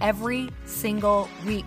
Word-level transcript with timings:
every 0.00 0.50
single 0.64 1.28
week 1.46 1.66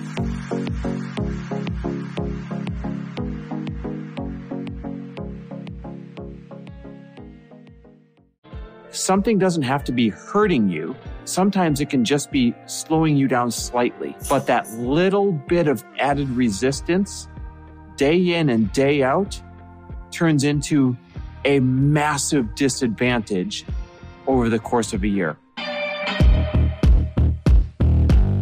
Something 9.11 9.39
doesn't 9.39 9.63
have 9.63 9.83
to 9.83 9.91
be 9.91 10.07
hurting 10.07 10.69
you 10.69 10.95
Sometimes 11.25 11.81
it 11.81 11.89
can 11.89 12.03
just 12.03 12.31
be 12.31 12.55
slowing 12.65 13.15
you 13.15 13.27
down 13.27 13.51
slightly, 13.51 14.15
but 14.29 14.47
that 14.47 14.69
little 14.71 15.31
bit 15.31 15.67
of 15.67 15.83
added 15.99 16.29
resistance 16.29 17.27
day 17.95 18.35
in 18.35 18.49
and 18.49 18.71
day 18.71 19.03
out 19.03 19.41
turns 20.11 20.43
into 20.43 20.97
a 21.45 21.59
massive 21.59 22.55
disadvantage 22.55 23.65
over 24.27 24.49
the 24.49 24.59
course 24.59 24.93
of 24.93 25.03
a 25.03 25.07
year. 25.07 25.37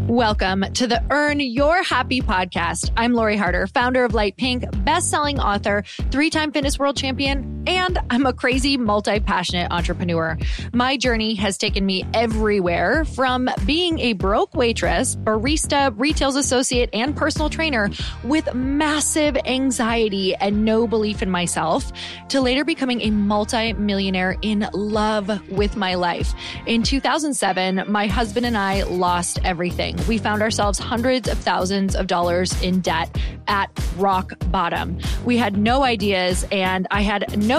Welcome 0.08 0.66
to 0.74 0.88
the 0.88 1.04
Earn 1.12 1.40
Your 1.40 1.84
Happy 1.84 2.22
podcast. 2.22 2.92
I'm 2.98 3.14
Lori 3.14 3.38
Harder, 3.38 3.68
founder 3.68 4.04
of 4.04 4.16
Light 4.16 4.38
Pink, 4.38 4.66
best-selling 4.84 5.40
author, 5.40 5.84
three-time 6.10 6.52
fitness 6.52 6.80
world 6.80 6.98
champion, 6.98 7.59
and 7.70 8.00
I'm 8.10 8.26
a 8.26 8.34
crazy 8.34 8.78
multi-passionate 8.78 9.72
entrepreneur. 9.72 10.40
My 10.74 10.98
journey 10.98 11.36
has 11.36 11.56
taken 11.56 11.86
me 11.86 12.04
everywhere 12.16 13.06
from 13.06 13.48
being 13.68 14.00
a 14.00 14.14
broke 14.14 14.56
waitress, 14.56 15.16
barista, 15.16 15.94
retail 15.96 16.36
associate, 16.36 16.90
and 16.94 17.16
personal 17.16 17.48
trainer 17.48 17.92
with 18.24 18.52
massive 18.56 19.38
anxiety 19.46 20.36
and 20.36 20.66
no 20.66 20.88
belief 20.88 21.22
in 21.22 21.30
myself 21.30 21.92
to 22.30 22.42
later 22.42 22.66
becoming 22.66 23.02
a 23.02 23.12
multi-millionaire 23.12 24.36
in 24.42 24.68
love 24.74 25.30
with 25.52 25.76
my 25.78 25.94
life. 25.94 26.34
In 26.66 26.82
2007, 26.82 27.84
my 27.88 28.08
husband 28.08 28.48
and 28.48 28.58
I 28.58 28.82
lost 28.84 29.40
everything 29.44 29.96
we 30.08 30.18
found 30.18 30.42
ourselves 30.42 30.80
hundreds 30.80 31.30
of 31.30 31.38
thousands 31.38 31.96
of 31.96 32.08
dollars 32.08 32.60
in 32.64 32.82
debt 32.82 33.16
at 33.48 33.70
rock 33.98 34.34
bottom. 34.48 34.98
We 35.24 35.38
had 35.38 35.58
no 35.58 35.84
ideas 35.84 36.48
and 36.52 36.88
I 36.90 37.02
had 37.02 37.38
no 37.38 37.59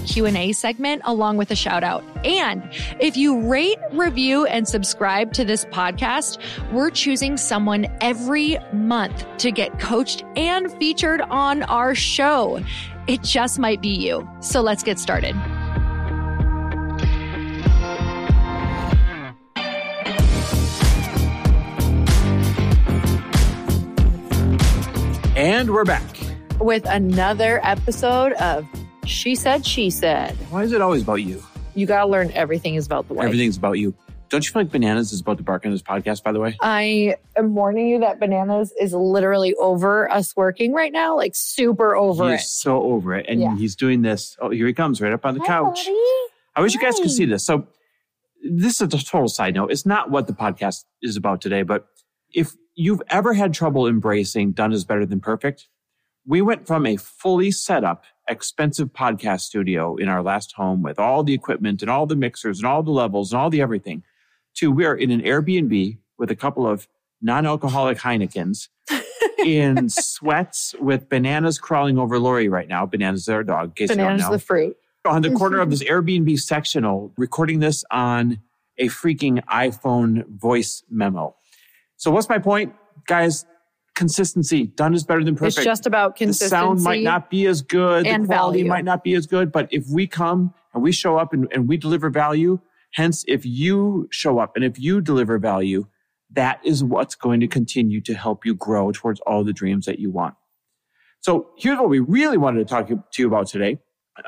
Q&A 0.00 0.52
segment 0.52 1.02
along 1.04 1.36
with 1.36 1.50
a 1.50 1.56
shout 1.56 1.84
out. 1.84 2.04
And 2.24 2.62
if 3.00 3.16
you 3.16 3.48
rate, 3.48 3.78
review 3.92 4.46
and 4.46 4.66
subscribe 4.68 5.32
to 5.34 5.44
this 5.44 5.64
podcast, 5.66 6.38
we're 6.72 6.90
choosing 6.90 7.36
someone 7.36 7.86
every 8.00 8.58
month 8.72 9.26
to 9.38 9.50
get 9.50 9.78
coached 9.78 10.24
and 10.36 10.72
featured 10.78 11.20
on 11.22 11.62
our 11.64 11.94
show. 11.94 12.62
it 13.08 13.22
just 13.22 13.58
might 13.58 13.80
be 13.80 13.88
you. 13.88 14.28
So 14.40 14.60
let's 14.60 14.82
get 14.82 14.98
started. 14.98 15.34
And 25.36 25.70
we're 25.70 25.84
back. 25.84 26.04
With 26.60 26.84
another 26.84 27.60
episode 27.62 28.32
of 28.34 28.66
She 29.08 29.34
Said, 29.34 29.64
She 29.64 29.88
Said. 29.90 30.32
Why 30.50 30.62
is 30.64 30.72
it 30.72 30.82
always 30.82 31.02
about 31.02 31.16
you? 31.16 31.42
You 31.74 31.86
got 31.86 32.04
to 32.04 32.10
learn 32.10 32.30
everything 32.32 32.74
is 32.74 32.84
about 32.86 33.08
the 33.08 33.14
wife. 33.14 33.24
Everything's 33.26 33.56
about 33.56 33.78
you. 33.78 33.94
Don't 34.28 34.44
you 34.46 34.52
feel 34.52 34.60
like 34.62 34.70
Bananas 34.70 35.12
is 35.12 35.20
about 35.22 35.38
to 35.38 35.42
bark 35.42 35.64
on 35.64 35.72
this 35.72 35.80
podcast, 35.80 36.22
by 36.22 36.32
the 36.32 36.40
way? 36.40 36.58
I 36.60 37.16
am 37.34 37.54
warning 37.54 37.88
you 37.88 38.00
that 38.00 38.20
Bananas 38.20 38.74
is 38.78 38.92
literally 38.92 39.54
over 39.54 40.10
us 40.12 40.36
working 40.36 40.74
right 40.74 40.92
now, 40.92 41.16
like 41.16 41.32
super 41.34 41.96
over 41.96 42.30
he's 42.32 42.42
it. 42.42 42.44
so 42.44 42.82
over 42.82 43.14
it. 43.14 43.24
And 43.28 43.40
Yeah. 43.40 43.56
he's 43.56 43.74
doing 43.74 44.02
this. 44.02 44.36
Oh, 44.42 44.50
here 44.50 44.66
he 44.66 44.74
comes 44.74 45.00
right 45.00 45.12
up 45.14 45.24
on 45.24 45.32
the 45.32 45.40
couch. 45.40 45.88
I 46.54 46.60
wish 46.60 46.74
you 46.74 46.80
guys 46.80 46.96
could 46.98 47.10
see 47.10 47.24
this. 47.24 47.44
So, 47.46 47.66
this 48.44 48.80
is 48.82 48.92
a 48.92 48.98
total 49.02 49.28
side 49.28 49.54
note. 49.54 49.72
It's 49.72 49.86
not 49.86 50.10
what 50.10 50.26
the 50.26 50.32
podcast 50.34 50.84
is 51.00 51.16
about 51.16 51.40
today, 51.40 51.62
but 51.62 51.86
if 52.34 52.52
you've 52.74 53.02
ever 53.08 53.32
had 53.32 53.54
trouble 53.54 53.86
embracing 53.86 54.52
done 54.52 54.72
is 54.72 54.84
better 54.84 55.06
than 55.06 55.20
perfect, 55.20 55.68
we 56.26 56.42
went 56.42 56.66
from 56.66 56.84
a 56.84 56.96
fully 56.98 57.50
set 57.50 57.82
up, 57.82 58.04
expensive 58.28 58.92
podcast 58.92 59.40
studio 59.40 59.96
in 59.96 60.08
our 60.08 60.22
last 60.22 60.52
home 60.52 60.82
with 60.82 60.98
all 60.98 61.24
the 61.24 61.34
equipment 61.34 61.82
and 61.82 61.90
all 61.90 62.06
the 62.06 62.16
mixers 62.16 62.58
and 62.58 62.66
all 62.66 62.82
the 62.82 62.90
levels 62.90 63.32
and 63.32 63.40
all 63.40 63.50
the 63.50 63.60
everything 63.60 64.02
to 64.54 64.70
we 64.70 64.84
are 64.84 64.94
in 64.94 65.10
an 65.10 65.22
Airbnb 65.22 65.98
with 66.18 66.30
a 66.30 66.36
couple 66.36 66.66
of 66.66 66.88
non 67.22 67.46
alcoholic 67.46 67.98
Heinekens 67.98 68.68
in 69.44 69.88
sweats 69.88 70.74
with 70.80 71.08
bananas 71.08 71.58
crawling 71.58 71.98
over 71.98 72.18
Lori 72.18 72.48
right 72.48 72.68
now. 72.68 72.84
Bananas 72.84 73.22
is 73.22 73.28
our 73.28 73.44
dog. 73.44 73.68
in 73.68 73.72
case 73.72 73.90
you 73.90 73.96
Bananas 73.96 74.22
know 74.22 74.32
the 74.32 74.38
fruit. 74.38 74.76
on 75.04 75.22
the 75.22 75.32
corner 75.32 75.60
of 75.60 75.70
this 75.70 75.82
Airbnb 75.82 76.38
sectional, 76.40 77.12
recording 77.16 77.60
this 77.60 77.84
on 77.90 78.40
a 78.78 78.86
freaking 78.86 79.44
iPhone 79.46 80.26
voice 80.28 80.82
memo. 80.90 81.34
So 81.96 82.10
what's 82.10 82.28
my 82.28 82.38
point? 82.38 82.74
Guys, 83.06 83.44
consistency. 83.98 84.68
Done 84.68 84.94
is 84.94 85.04
better 85.04 85.24
than 85.24 85.34
perfect. 85.34 85.58
It's 85.58 85.64
just 85.64 85.84
about 85.84 86.16
consistency. 86.16 86.46
the 86.46 86.48
sound 86.48 86.82
might 86.82 87.02
not 87.02 87.28
be 87.28 87.46
as 87.46 87.60
good, 87.60 88.06
and 88.06 88.24
the 88.24 88.28
quality 88.28 88.60
value. 88.60 88.68
might 88.68 88.84
not 88.84 89.02
be 89.02 89.14
as 89.14 89.26
good, 89.26 89.50
but 89.50 89.68
if 89.72 89.86
we 89.88 90.06
come 90.06 90.54
and 90.72 90.82
we 90.82 90.92
show 90.92 91.18
up 91.18 91.32
and, 91.32 91.48
and 91.52 91.68
we 91.68 91.76
deliver 91.76 92.08
value, 92.08 92.60
hence 92.92 93.24
if 93.26 93.44
you 93.44 94.08
show 94.10 94.38
up 94.38 94.54
and 94.54 94.64
if 94.64 94.78
you 94.78 95.00
deliver 95.00 95.38
value, 95.38 95.86
that 96.30 96.60
is 96.64 96.84
what's 96.84 97.16
going 97.16 97.40
to 97.40 97.48
continue 97.48 98.00
to 98.02 98.14
help 98.14 98.46
you 98.46 98.54
grow 98.54 98.92
towards 98.92 99.20
all 99.20 99.42
the 99.42 99.52
dreams 99.52 99.84
that 99.86 99.98
you 99.98 100.10
want. 100.10 100.34
So 101.20 101.48
here's 101.58 101.78
what 101.78 101.88
we 101.88 101.98
really 101.98 102.38
wanted 102.38 102.60
to 102.60 102.64
talk 102.64 102.86
to 102.88 103.22
you 103.22 103.26
about 103.26 103.48
today. 103.48 103.78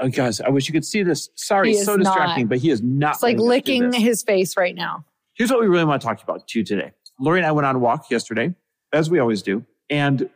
Oh, 0.01 0.09
guys, 0.09 0.41
I 0.41 0.49
wish 0.49 0.69
you 0.69 0.73
could 0.73 0.85
see 0.85 1.03
this. 1.03 1.31
Sorry, 1.37 1.73
it's 1.73 1.85
so 1.85 1.95
not. 1.95 2.05
distracting, 2.05 2.47
but 2.49 2.59
he 2.59 2.71
is 2.71 2.83
not. 2.83 3.15
It's 3.15 3.23
like 3.23 3.39
letting 3.39 3.85
us 3.85 3.91
do 3.91 3.91
licking 3.91 4.01
his 4.01 4.23
face 4.23 4.57
right 4.57 4.75
now. 4.75 5.05
Here's 5.35 5.51
what 5.51 5.61
we 5.61 5.69
really 5.69 5.85
want 5.85 6.03
to 6.03 6.07
talk 6.07 6.23
about 6.23 6.49
to 6.49 6.59
you 6.59 6.65
today. 6.65 6.93
Lori 7.21 7.39
and 7.39 7.47
I 7.47 7.53
went 7.53 7.67
on 7.67 7.77
a 7.77 7.79
walk 7.79 8.11
yesterday, 8.11 8.55
as 8.93 9.11
we 9.11 9.19
always 9.19 9.43
do, 9.43 9.65
and 9.89 10.29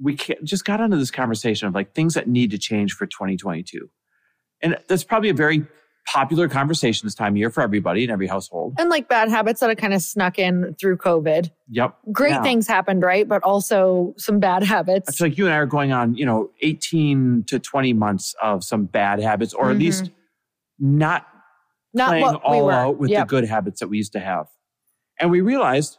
we 0.00 0.16
just 0.44 0.64
got 0.64 0.80
into 0.80 0.96
this 0.96 1.10
conversation 1.10 1.68
of 1.68 1.74
like 1.74 1.94
things 1.94 2.14
that 2.14 2.28
need 2.28 2.50
to 2.50 2.58
change 2.58 2.92
for 2.92 3.06
2022. 3.06 3.88
And 4.62 4.76
that's 4.88 5.04
probably 5.04 5.30
a 5.30 5.34
very 5.34 5.66
popular 6.06 6.48
conversation 6.48 7.06
this 7.06 7.14
time 7.14 7.32
of 7.32 7.36
year 7.38 7.50
for 7.50 7.62
everybody 7.62 8.04
in 8.04 8.10
every 8.10 8.26
household. 8.26 8.74
And 8.78 8.90
like 8.90 9.08
bad 9.08 9.28
habits 9.28 9.60
that 9.60 9.70
have 9.70 9.78
kind 9.78 9.92
of 9.92 10.00
snuck 10.02 10.38
in 10.38 10.74
through 10.78 10.98
COVID. 10.98 11.50
Yep. 11.70 11.96
Great 12.12 12.30
Yeah. 12.30 12.42
things 12.42 12.68
happened, 12.68 13.02
right? 13.02 13.26
But 13.26 13.42
also 13.42 14.14
some 14.16 14.38
bad 14.38 14.62
habits. 14.62 15.16
feel 15.16 15.28
like 15.28 15.36
you 15.38 15.46
and 15.46 15.54
I 15.54 15.56
are 15.58 15.66
going 15.66 15.92
on, 15.92 16.14
you 16.14 16.24
know, 16.24 16.50
18 16.62 17.44
to 17.48 17.58
20 17.58 17.92
months 17.92 18.34
of 18.40 18.62
some 18.62 18.84
bad 18.84 19.18
habits, 19.20 19.52
or 19.52 19.70
at 19.70 19.76
Mhm. 19.76 19.80
least 19.80 20.10
not 20.78 21.26
Not 21.94 22.08
playing 22.08 22.22
what 22.24 22.34
we 22.34 22.40
all 22.56 22.70
out 22.70 22.98
with 22.98 23.10
Yep. 23.10 23.26
the 23.26 23.30
good 23.30 23.44
habits 23.48 23.80
that 23.80 23.88
we 23.88 23.96
used 23.96 24.12
to 24.12 24.20
have. 24.20 24.46
And 25.18 25.30
we 25.30 25.40
realized 25.40 25.98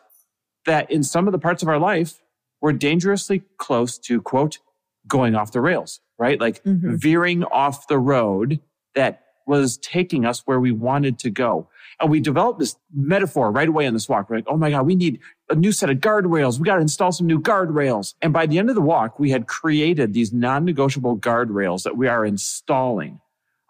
that 0.68 0.90
in 0.92 1.02
some 1.04 1.28
of 1.28 1.32
the 1.32 1.40
parts 1.40 1.64
of 1.64 1.68
our 1.70 1.80
life, 1.80 2.22
we're 2.62 2.74
dangerously 2.74 3.42
close 3.58 3.98
to, 4.00 4.22
quote, 4.22 4.60
going 5.08 5.34
off 5.36 5.52
the 5.52 5.62
rails, 5.62 6.02
right? 6.20 6.40
Like 6.40 6.64
Mhm. 6.64 7.02
veering 7.02 7.44
off 7.46 7.88
the 7.88 7.98
road 7.98 8.60
that 8.94 9.24
was 9.48 9.78
taking 9.78 10.26
us 10.26 10.42
where 10.46 10.60
we 10.60 10.72
wanted 10.74 11.18
to 11.20 11.30
go. 11.30 11.70
And 12.02 12.12
we 12.12 12.20
developed 12.20 12.60
this 12.60 12.76
metaphor 12.94 13.50
right 13.50 13.70
away 13.70 13.88
on 13.88 13.94
this 13.94 14.10
walk. 14.10 14.30
We're 14.30 14.38
like, 14.38 14.48
oh 14.48 14.58
my 14.58 14.70
God, 14.70 14.86
we 14.86 14.96
need 14.96 15.20
a 15.50 15.56
new 15.56 15.72
set 15.72 15.90
of 15.90 15.98
guardrails. 16.00 16.60
We 16.60 16.66
got 16.66 16.76
to 16.76 16.82
install 16.82 17.14
some 17.14 17.28
new 17.28 17.40
guardrails. 17.40 18.16
And 18.22 18.34
by 18.34 18.46
the 18.46 18.60
end 18.60 18.68
of 18.70 18.76
the 18.76 18.82
walk, 18.82 19.18
we 19.20 19.32
had 19.32 19.48
created 19.48 20.14
these 20.14 20.34
non 20.34 20.66
negotiable 20.66 21.18
guardrails 21.18 21.84
that 21.84 21.96
we 21.96 22.08
are 22.10 22.26
installing 22.26 23.22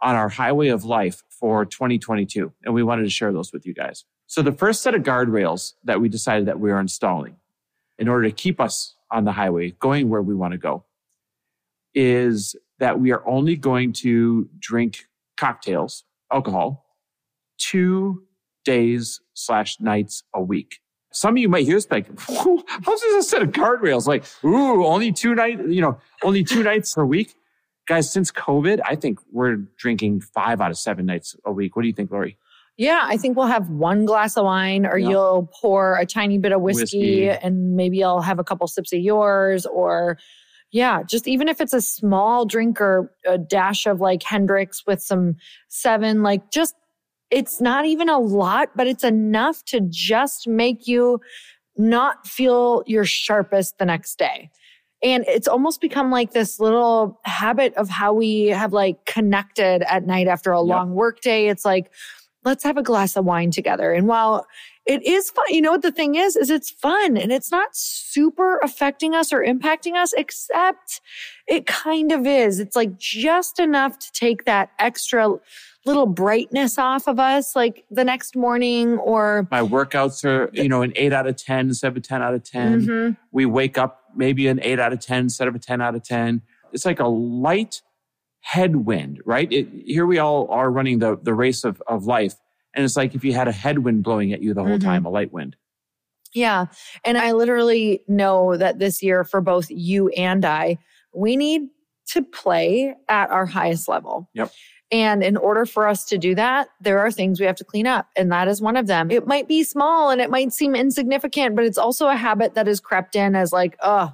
on 0.01 0.15
our 0.15 0.29
highway 0.29 0.69
of 0.69 0.83
life 0.83 1.21
for 1.29 1.63
2022. 1.65 2.51
And 2.65 2.73
we 2.73 2.81
wanted 2.81 3.03
to 3.03 3.09
share 3.11 3.31
those 3.31 3.53
with 3.53 3.65
you 3.67 3.73
guys. 3.75 4.03
So 4.27 4.41
the 4.41 4.51
first 4.51 4.81
set 4.81 4.93
of 4.93 5.03
guardrails 5.03 5.73
that 5.85 6.01
we 6.01 6.09
decided 6.09 6.47
that 6.47 6.59
we 6.59 6.69
are 6.71 6.79
installing 6.79 7.37
in 7.97 8.07
order 8.07 8.27
to 8.27 8.35
keep 8.35 8.59
us 8.59 8.95
on 9.09 9.23
the 9.23 9.31
highway 9.31 9.71
going 9.79 10.09
where 10.09 10.21
we 10.21 10.35
want 10.35 10.51
to 10.51 10.57
go 10.57 10.83
is 11.95 12.55
that 12.79 12.99
we 12.99 13.11
are 13.11 13.27
only 13.27 13.55
going 13.55 13.93
to 13.93 14.49
drink 14.59 15.05
cocktails, 15.37 16.03
alcohol, 16.31 16.85
two 17.57 18.23
days 18.65 19.21
slash 19.33 19.79
nights 19.79 20.23
a 20.35 20.41
week. 20.41 20.79
Some 21.13 21.35
of 21.35 21.37
you 21.37 21.47
might 21.47 21.65
hear 21.65 21.75
this 21.75 21.89
like, 21.89 22.07
how's 22.19 23.01
this 23.01 23.25
a 23.25 23.29
set 23.29 23.41
of 23.41 23.51
guardrails? 23.51 24.07
Like, 24.07 24.25
ooh, 24.43 24.85
only 24.85 25.13
two 25.13 25.33
nights, 25.33 25.61
you 25.67 25.81
know, 25.81 25.99
only 26.21 26.43
two 26.43 26.63
nights 26.63 26.93
per 26.93 27.05
week. 27.05 27.33
Guys, 27.87 28.11
since 28.11 28.29
COVID, 28.29 28.81
I 28.85 28.97
think 28.97 29.19
we're 29.31 29.55
drinking 29.77 30.19
five 30.19 30.59
out 30.59 30.69
of 30.69 30.77
seven 30.77 31.05
nights 31.05 31.35
a 31.45 31.51
week. 31.51 31.77
What 31.77 31.83
do 31.83 31.87
you 31.87 31.93
think, 31.93 32.11
Lori? 32.11 32.37
Yeah, 32.77 33.01
I 33.05 33.17
think 33.17 33.35
we'll 33.35 33.47
have 33.47 33.69
one 33.69 34.05
glass 34.05 34.37
of 34.37 34.45
wine, 34.45 34.85
or 34.85 34.97
Yeah. 34.99 35.09
you'll 35.09 35.49
pour 35.59 35.97
a 35.97 36.05
tiny 36.05 36.37
bit 36.37 36.51
of 36.51 36.61
whiskey, 36.61 37.25
Whiskey. 37.27 37.29
and 37.29 37.75
maybe 37.75 38.03
I'll 38.03 38.21
have 38.21 38.37
a 38.39 38.43
couple 38.43 38.67
sips 38.67 38.93
of 38.93 38.99
yours, 38.99 39.65
or 39.65 40.17
yeah, 40.71 41.01
just 41.03 41.27
even 41.27 41.47
if 41.47 41.59
it's 41.59 41.73
a 41.73 41.81
small 41.81 42.45
drink 42.45 42.79
or 42.79 43.11
a 43.25 43.37
dash 43.37 43.87
of 43.87 43.99
like 43.99 44.21
Hendrick's 44.21 44.85
with 44.85 45.01
some 45.01 45.35
seven, 45.69 46.21
like 46.23 46.51
just 46.51 46.75
it's 47.31 47.59
not 47.59 47.85
even 47.85 48.09
a 48.09 48.19
lot, 48.19 48.69
but 48.75 48.87
it's 48.87 49.03
enough 49.03 49.63
to 49.65 49.81
just 49.89 50.47
make 50.47 50.87
you 50.87 51.19
not 51.77 52.27
feel 52.27 52.83
your 52.85 53.05
sharpest 53.05 53.77
the 53.79 53.85
next 53.85 54.17
day. 54.19 54.49
And 55.03 55.25
it's 55.27 55.47
almost 55.47 55.81
become 55.81 56.09
like 56.11 56.31
this 56.31 56.59
little 56.59 57.19
habit 57.25 57.73
of 57.75 57.89
how 57.89 58.13
we 58.13 58.47
have 58.47 58.71
like 58.73 59.05
connected 59.05 59.83
at 59.91 60.05
night 60.05 60.27
after 60.27 60.51
a 60.51 60.59
Yep. 60.59 60.67
long 60.67 60.91
work 60.95 61.21
day. 61.21 61.49
It's 61.49 61.65
like, 61.65 61.91
let's 62.43 62.63
have 62.63 62.77
a 62.77 62.83
glass 62.83 63.15
of 63.15 63.25
wine 63.25 63.51
together. 63.51 63.91
And 63.91 64.07
while 64.07 64.45
it 64.85 65.03
is 65.05 65.29
fun, 65.29 65.45
you 65.49 65.61
know 65.61 65.71
what 65.71 65.81
the 65.81 65.91
thing 65.91 66.15
is, 66.15 66.35
is 66.37 66.49
it's 66.49 66.69
fun 66.69 67.17
and 67.17 67.31
it's 67.31 67.51
not 67.51 67.69
super 67.75 68.57
affecting 68.59 69.13
us 69.13 69.33
or 69.33 69.43
impacting 69.43 69.95
us, 69.95 70.13
except 70.13 71.01
it 71.47 71.65
kind 71.65 72.11
of 72.11 72.25
is. 72.25 72.59
It's 72.59 72.75
like 72.75 72.97
just 72.97 73.59
enough 73.59 73.99
to 73.99 74.11
take 74.13 74.45
that 74.45 74.69
extra 74.79 75.33
little 75.85 76.05
brightness 76.05 76.77
off 76.77 77.07
of 77.07 77.19
us, 77.19 77.55
like 77.55 77.85
the 77.91 78.03
next 78.03 78.35
morning 78.35 78.97
or 78.97 79.47
My 79.51 79.61
workouts 79.61 80.23
are, 80.25 80.49
you 80.53 80.69
know, 80.69 80.81
an 80.81 80.93
eight 80.95 81.13
out 81.13 81.27
of 81.27 81.35
10 81.35 81.67
instead 81.67 81.89
of 81.89 81.97
a 81.97 81.99
10 82.01 82.21
out 82.21 82.33
of 82.33 82.43
10. 82.43 82.81
Mhm. 82.81 83.17
We 83.31 83.45
wake 83.45 83.77
up 83.77 84.03
maybe 84.15 84.47
an 84.47 84.59
eight 84.63 84.79
out 84.79 84.93
of 84.93 84.99
10 84.99 85.23
instead 85.23 85.47
of 85.47 85.55
a 85.55 85.59
10 85.59 85.81
out 85.81 85.95
of 85.95 86.03
10. 86.03 86.41
It's 86.73 86.85
like 86.85 86.99
a 86.99 87.07
light 87.07 87.81
headwind, 88.51 89.19
right? 89.25 89.51
It, 89.51 89.67
here 89.85 90.05
we 90.05 90.19
all 90.19 90.49
are 90.49 90.71
running 90.71 90.99
the, 90.99 91.17
the 91.21 91.33
race 91.33 91.65
of, 91.65 91.83
of 91.87 92.05
life. 92.05 92.33
And 92.73 92.85
it's 92.85 92.95
like 92.95 93.13
if 93.13 93.25
you 93.25 93.33
had 93.33 93.49
a 93.49 93.51
headwind 93.51 94.03
blowing 94.03 94.31
at 94.31 94.41
you 94.41 94.53
the 94.53 94.63
whole 94.63 94.77
Mhm. 94.77 94.83
time, 94.83 95.05
a 95.05 95.09
light 95.09 95.33
wind. 95.33 95.57
Yeah. 96.33 96.67
And 97.03 97.17
I 97.17 97.33
literally 97.33 98.03
know 98.07 98.55
that 98.55 98.79
this 98.79 99.03
year 99.03 99.25
for 99.25 99.41
both 99.41 99.69
you 99.69 100.07
and 100.09 100.45
I, 100.45 100.77
we 101.13 101.35
need 101.35 101.63
to 102.13 102.23
play 102.23 102.95
at 103.09 103.29
our 103.31 103.45
highest 103.45 103.89
level. 103.89 104.29
Yep. 104.33 104.51
And 104.91 105.23
in 105.23 105.35
order 105.35 105.65
for 105.65 105.85
us 105.85 106.05
to 106.05 106.17
do 106.17 106.33
that, 106.35 106.69
there 106.79 106.99
are 106.99 107.11
things 107.11 107.41
we 107.41 107.45
have 107.45 107.57
to 107.57 107.65
clean 107.65 107.85
up. 107.85 108.07
And 108.15 108.31
that 108.31 108.47
is 108.47 108.61
one 108.61 108.77
of 108.77 108.87
them. 108.87 109.11
It 109.11 109.27
might 109.27 109.49
be 109.49 109.63
small 109.63 110.09
and 110.09 110.21
it 110.21 110.29
might 110.29 110.53
seem 110.53 110.73
insignificant, 110.73 111.57
but 111.57 111.65
it's 111.65 111.77
also 111.77 112.07
a 112.07 112.15
habit 112.15 112.53
that 112.53 112.67
has 112.67 112.79
crept 112.79 113.13
in 113.17 113.35
as 113.35 113.51
like, 113.51 113.75
oh, 113.83 114.13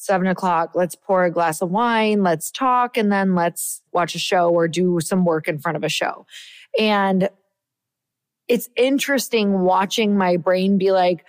seven 0.00 0.26
o'clock, 0.26 0.70
let's 0.74 0.94
pour 0.94 1.24
a 1.24 1.30
glass 1.30 1.60
of 1.60 1.70
wine, 1.70 2.22
let's 2.22 2.50
talk, 2.50 2.96
and 2.96 3.12
then 3.12 3.34
let's 3.34 3.82
watch 3.92 4.14
a 4.14 4.18
show 4.18 4.48
or 4.48 4.66
do 4.66 4.98
some 5.00 5.24
work 5.24 5.46
in 5.46 5.58
front 5.58 5.76
of 5.76 5.84
a 5.84 5.88
show. 5.88 6.26
And 6.78 7.28
it's 8.48 8.70
interesting 8.76 9.60
watching 9.60 10.16
my 10.16 10.38
brain 10.38 10.78
be 10.78 10.90
like, 10.90 11.24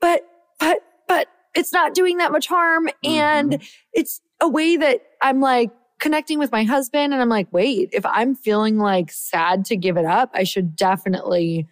but, 0.00 0.22
but, 0.58 0.78
but 1.06 1.28
it's 1.54 1.72
not 1.72 1.94
doing 1.94 2.18
that 2.18 2.32
much 2.32 2.48
harm. 2.48 2.86
Mm-hmm. 2.86 3.08
And 3.08 3.62
it's 3.92 4.20
a 4.40 4.48
way 4.48 4.76
that 4.76 5.02
I'm 5.22 5.40
like 5.40 5.70
connecting 6.00 6.38
with 6.38 6.50
my 6.50 6.64
husband. 6.64 7.12
And 7.12 7.22
I'm 7.22 7.28
like, 7.28 7.46
wait, 7.52 7.90
if 7.92 8.04
I'm 8.04 8.34
feeling 8.34 8.76
like 8.76 9.12
sad 9.12 9.64
to 9.66 9.76
give 9.76 9.96
it 9.96 10.04
up, 10.04 10.30
I 10.34 10.42
should 10.42 10.74
definitely 10.74 11.68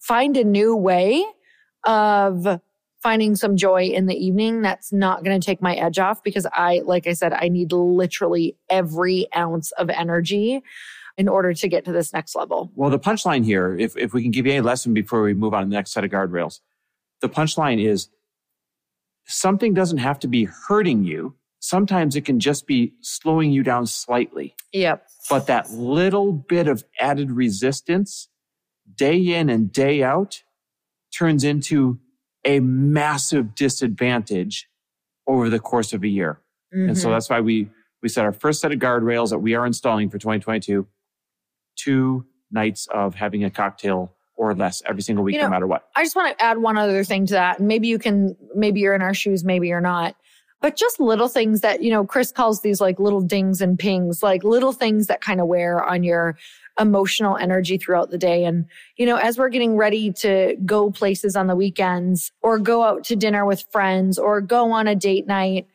find 0.00 0.36
a 0.38 0.44
new 0.44 0.74
way 0.74 1.24
of 1.84 2.60
finding 3.02 3.36
some 3.36 3.56
joy 3.56 3.84
in 3.84 4.06
the 4.06 4.14
evening 4.14 4.62
that's 4.62 4.92
not 4.92 5.22
going 5.24 5.38
to 5.38 5.44
take 5.44 5.62
my 5.62 5.74
edge 5.74 5.98
off 5.98 6.22
because 6.22 6.46
I, 6.52 6.82
like 6.84 7.06
I 7.06 7.12
said, 7.12 7.32
I 7.32 7.48
need 7.48 7.72
literally 7.72 8.56
every 8.68 9.26
ounce 9.36 9.70
of 9.72 9.88
energy 9.88 10.62
in 11.16 11.28
order 11.28 11.52
to 11.52 11.68
get 11.68 11.84
to 11.84 11.92
this 11.92 12.12
next 12.12 12.34
level. 12.34 12.70
Well, 12.74 12.90
the 12.90 12.98
punchline 12.98 13.44
here, 13.44 13.76
if, 13.76 13.96
if 13.96 14.12
we 14.12 14.22
can 14.22 14.30
give 14.30 14.46
you 14.46 14.60
a 14.60 14.62
lesson 14.62 14.94
before 14.94 15.22
we 15.22 15.34
move 15.34 15.54
on 15.54 15.64
to 15.64 15.68
the 15.68 15.74
next 15.74 15.92
set 15.92 16.04
of 16.04 16.10
guardrails, 16.10 16.60
the 17.20 17.28
punchline 17.28 17.84
is 17.84 18.08
something 19.26 19.74
doesn't 19.74 19.98
have 19.98 20.18
to 20.20 20.28
be 20.28 20.44
hurting 20.44 21.04
you. 21.04 21.34
Sometimes 21.60 22.14
it 22.14 22.24
can 22.24 22.38
just 22.38 22.66
be 22.66 22.94
slowing 23.00 23.50
you 23.50 23.62
down 23.64 23.86
slightly. 23.86 24.54
Yep. 24.72 25.06
But 25.28 25.46
that 25.48 25.70
little 25.70 26.32
bit 26.32 26.68
of 26.68 26.84
added 27.00 27.32
resistance 27.32 28.28
day 28.94 29.18
in 29.18 29.50
and 29.50 29.72
day 29.72 30.02
out 30.02 30.42
turns 31.12 31.44
into 31.44 31.98
a 32.48 32.60
massive 32.60 33.54
disadvantage 33.54 34.68
over 35.26 35.50
the 35.50 35.60
course 35.60 35.92
of 35.92 36.02
a 36.02 36.08
year. 36.08 36.40
Mm-hmm. 36.74 36.88
And 36.88 36.98
so 36.98 37.04
mm-hmm. 37.04 37.12
that's 37.12 37.28
why 37.28 37.40
we, 37.40 37.68
we 38.02 38.08
set 38.08 38.24
our 38.24 38.32
first 38.32 38.60
set 38.62 38.72
of 38.72 38.78
guardrails 38.78 39.28
that 39.30 39.38
we 39.38 39.54
are 39.54 39.66
installing 39.66 40.08
for 40.08 40.16
2022, 40.18 40.86
two 41.76 42.26
nights 42.50 42.88
of 42.92 43.14
having 43.14 43.44
a 43.44 43.50
cocktail 43.50 44.14
or 44.36 44.54
less 44.54 44.82
every 44.86 45.02
single 45.02 45.24
week, 45.24 45.34
you 45.34 45.40
know, 45.40 45.48
no 45.48 45.50
matter 45.50 45.66
what. 45.66 45.88
I 45.94 46.04
just 46.04 46.16
want 46.16 46.38
to 46.38 46.42
add 46.42 46.58
one 46.58 46.78
other 46.78 47.04
thing 47.04 47.26
to 47.26 47.34
that. 47.34 47.60
Maybe 47.60 47.88
you 47.88 47.98
can, 47.98 48.34
maybe 48.54 48.80
you're 48.80 48.94
in 48.94 49.02
our 49.02 49.14
shoes, 49.14 49.44
maybe 49.44 49.68
you're 49.68 49.80
not. 49.82 50.16
But 50.60 50.76
just 50.76 50.98
little 50.98 51.28
things 51.28 51.60
that, 51.60 51.82
you 51.82 51.90
know, 51.90 52.04
Chris 52.04 52.32
calls 52.32 52.62
these 52.62 52.80
like 52.80 52.98
little 52.98 53.20
dings 53.20 53.60
and 53.60 53.78
pings, 53.78 54.22
like 54.22 54.42
little 54.42 54.72
things 54.72 55.06
that 55.06 55.20
kind 55.20 55.40
of 55.40 55.46
wear 55.46 55.84
on 55.84 56.02
your 56.02 56.36
emotional 56.80 57.36
energy 57.36 57.78
throughout 57.78 58.10
the 58.10 58.18
day. 58.18 58.44
And, 58.44 58.66
you 58.96 59.06
know, 59.06 59.16
as 59.16 59.38
we're 59.38 59.48
getting 59.48 59.76
ready 59.76 60.12
to 60.14 60.56
go 60.64 60.90
places 60.90 61.36
on 61.36 61.46
the 61.46 61.56
weekends 61.56 62.32
or 62.42 62.58
go 62.58 62.82
out 62.82 63.04
to 63.04 63.16
dinner 63.16 63.44
with 63.44 63.64
friends 63.70 64.18
or 64.18 64.40
go 64.40 64.72
on 64.72 64.86
a 64.88 64.94
date 64.94 65.26
night, 65.26 65.66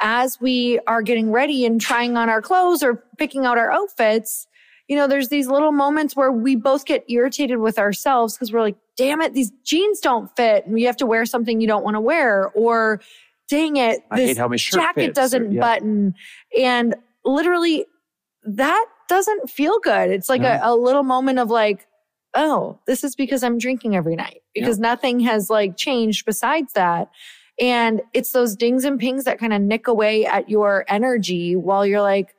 as 0.00 0.40
we 0.40 0.80
are 0.86 1.02
getting 1.02 1.30
ready 1.30 1.64
and 1.64 1.80
trying 1.80 2.16
on 2.16 2.28
our 2.28 2.42
clothes 2.42 2.82
or 2.82 3.04
picking 3.18 3.46
out 3.46 3.56
our 3.56 3.70
outfits, 3.70 4.46
you 4.88 4.96
know, 4.96 5.06
there's 5.06 5.28
these 5.28 5.46
little 5.46 5.72
moments 5.72 6.16
where 6.16 6.32
we 6.32 6.56
both 6.56 6.84
get 6.84 7.04
irritated 7.08 7.58
with 7.58 7.78
ourselves 7.78 8.34
because 8.34 8.52
we're 8.52 8.60
like, 8.60 8.76
damn 8.96 9.22
it, 9.22 9.32
these 9.32 9.52
jeans 9.64 10.00
don't 10.00 10.34
fit 10.36 10.66
and 10.66 10.78
you 10.78 10.86
have 10.86 10.96
to 10.96 11.06
wear 11.06 11.24
something 11.24 11.60
you 11.60 11.68
don't 11.68 11.84
want 11.84 11.94
to 11.94 12.00
wear. 12.00 12.50
Or 12.54 13.00
dang 13.48 13.76
it, 13.76 14.00
this 14.14 14.36
jacket 14.62 14.94
fits, 14.94 15.14
doesn't 15.14 15.46
or, 15.46 15.52
yeah. 15.52 15.60
button. 15.60 16.14
And 16.58 16.94
literally 17.24 17.86
that 18.44 18.86
doesn't 19.08 19.50
feel 19.50 19.78
good. 19.80 20.10
It's 20.10 20.28
like 20.28 20.42
a, 20.42 20.60
a, 20.62 20.74
little 20.74 21.02
moment 21.02 21.38
of 21.38 21.50
like, 21.50 21.86
oh, 22.34 22.80
this 22.86 23.04
is 23.04 23.14
because 23.14 23.44
I'm 23.44 23.58
drinking 23.58 23.94
every 23.94 24.16
night 24.16 24.42
because 24.54 24.78
yeah. 24.78 24.82
nothing 24.82 25.20
has 25.20 25.50
like 25.50 25.76
changed 25.76 26.24
besides 26.24 26.72
that. 26.72 27.08
And 27.60 28.00
it's 28.14 28.32
those 28.32 28.56
dings 28.56 28.84
and 28.84 28.98
pings 28.98 29.24
that 29.24 29.38
kind 29.38 29.52
of 29.52 29.60
nick 29.60 29.86
away 29.86 30.24
at 30.24 30.48
your 30.48 30.84
energy 30.88 31.54
while 31.54 31.86
you're 31.86 32.02
like, 32.02 32.34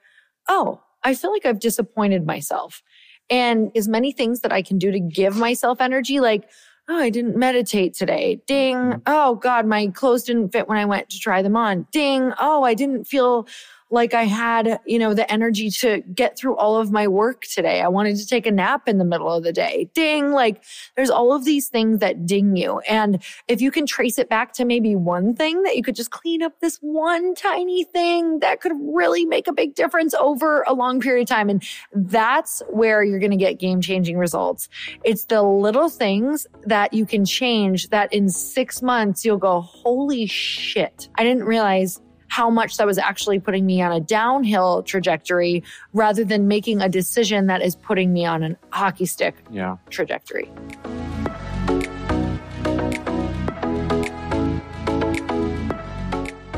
oh, 0.50 0.82
I 1.04 1.14
feel 1.14 1.32
like 1.32 1.46
I've 1.46 1.60
disappointed 1.60 2.26
myself. 2.26 2.82
And 3.30 3.72
as 3.76 3.88
many 3.88 4.12
things 4.12 4.42
that 4.42 4.52
I 4.52 4.62
can 4.62 4.78
do 4.78 4.92
to 4.92 5.00
give 5.00 5.38
myself 5.38 5.80
energy, 5.80 6.20
like, 6.20 6.50
oh, 6.88 6.98
I 6.98 7.10
didn't 7.10 7.38
meditate 7.38 7.94
today. 7.94 8.42
Ding. 8.48 8.76
Mm-hmm. 8.76 9.00
Oh 9.08 9.36
God, 9.36 9.66
my 9.66 9.88
clothes 9.88 10.24
didn't 10.24 10.50
fit 10.50 10.68
when 10.68 10.78
I 10.78 10.86
went 10.86 11.10
to 11.10 11.20
try 11.20 11.42
them 11.42 11.56
on. 11.56 11.88
Ding. 11.92 12.34
Oh, 12.40 12.64
I 12.64 12.74
didn't 12.74 13.06
feel 13.06 13.48
like 13.94 14.16
I 14.16 14.24
had, 14.24 14.80
you 14.88 14.98
know, 14.98 15.14
the 15.14 15.32
energy 15.32 15.70
to 15.70 16.02
get 16.14 16.36
through 16.36 16.58
all 16.58 16.78
of 16.78 16.92
my 16.92 17.08
work 17.08 17.44
today. 17.44 17.80
I 17.80 17.88
wanted 17.90 18.18
to 18.18 18.26
take 18.26 18.48
a 18.48 18.52
nap 18.52 18.88
in 18.88 18.98
the 18.98 19.06
middle 19.06 19.32
of 19.32 19.44
the 19.44 19.54
day. 19.54 19.88
Ding. 19.94 20.32
Like 20.32 20.64
there's 20.96 21.12
all 21.12 21.32
of 21.32 21.46
these 21.46 21.68
things 21.68 22.00
that 22.00 22.26
ding 22.26 22.56
you. 22.56 22.80
And 22.90 23.22
if 23.48 23.62
you 23.62 23.70
can 23.70 23.86
trace 23.86 24.18
it 24.18 24.30
back 24.30 24.52
to 24.54 24.66
maybe 24.66 24.96
one 24.96 25.36
thing 25.36 25.62
that 25.62 25.78
you 25.78 25.84
could 25.84 25.96
just 25.96 26.10
clean 26.10 26.42
up 26.42 26.60
this 26.60 26.78
one 26.78 27.36
tiny 27.36 27.84
thing 27.84 28.40
that 28.40 28.62
could 28.62 28.74
really 28.82 29.26
make 29.26 29.48
a 29.48 29.54
big 29.54 29.76
difference 29.76 30.16
over 30.16 30.64
a 30.64 30.74
long 30.74 31.00
period 31.00 31.22
of 31.22 31.28
time. 31.28 31.52
And 31.52 31.64
that's 31.94 32.64
where 32.70 33.04
you're 33.04 33.20
going 33.20 33.30
to 33.30 33.38
get 33.38 33.60
game 33.60 33.80
changing 33.80 34.18
results. 34.18 34.70
It's 35.04 35.26
the 35.26 35.44
little 35.44 35.88
things 35.88 36.48
that 36.66 36.94
you 36.94 37.06
can 37.06 37.26
change 37.26 37.90
that 37.90 38.12
in 38.12 38.28
six 38.28 38.82
months 38.82 39.24
you'll 39.24 39.38
go, 39.38 39.62
holy 39.62 40.26
shit. 40.26 41.10
I 41.16 41.24
didn't 41.24 41.44
realize 41.44 42.02
how 42.34 42.50
much 42.50 42.78
that 42.78 42.88
was 42.88 42.98
actually 42.98 43.40
putting 43.40 43.64
me 43.64 43.80
on 43.80 43.92
a 43.92 44.00
downhill 44.00 44.82
trajectory 44.82 45.64
rather 45.94 46.24
than 46.24 46.48
making 46.48 46.82
a 46.82 46.90
decision 46.90 47.46
that 47.46 47.62
is 47.62 47.76
putting 47.76 48.12
me 48.12 48.26
on 48.26 48.42
an 48.42 48.58
hockey 48.72 49.06
stick 49.06 49.36
yeah. 49.52 49.78
trajectory. 49.92 50.50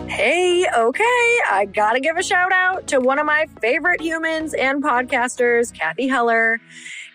Hey, 0.07 0.65
okay, 0.73 1.37
I 1.51 1.67
gotta 1.73 1.99
give 1.99 2.15
a 2.15 2.23
shout 2.23 2.53
out 2.53 2.87
to 2.87 3.01
one 3.01 3.19
of 3.19 3.25
my 3.25 3.45
favorite 3.59 3.99
humans 3.99 4.53
and 4.53 4.81
podcasters, 4.81 5.73
Cathy 5.73 6.07
Heller. 6.07 6.61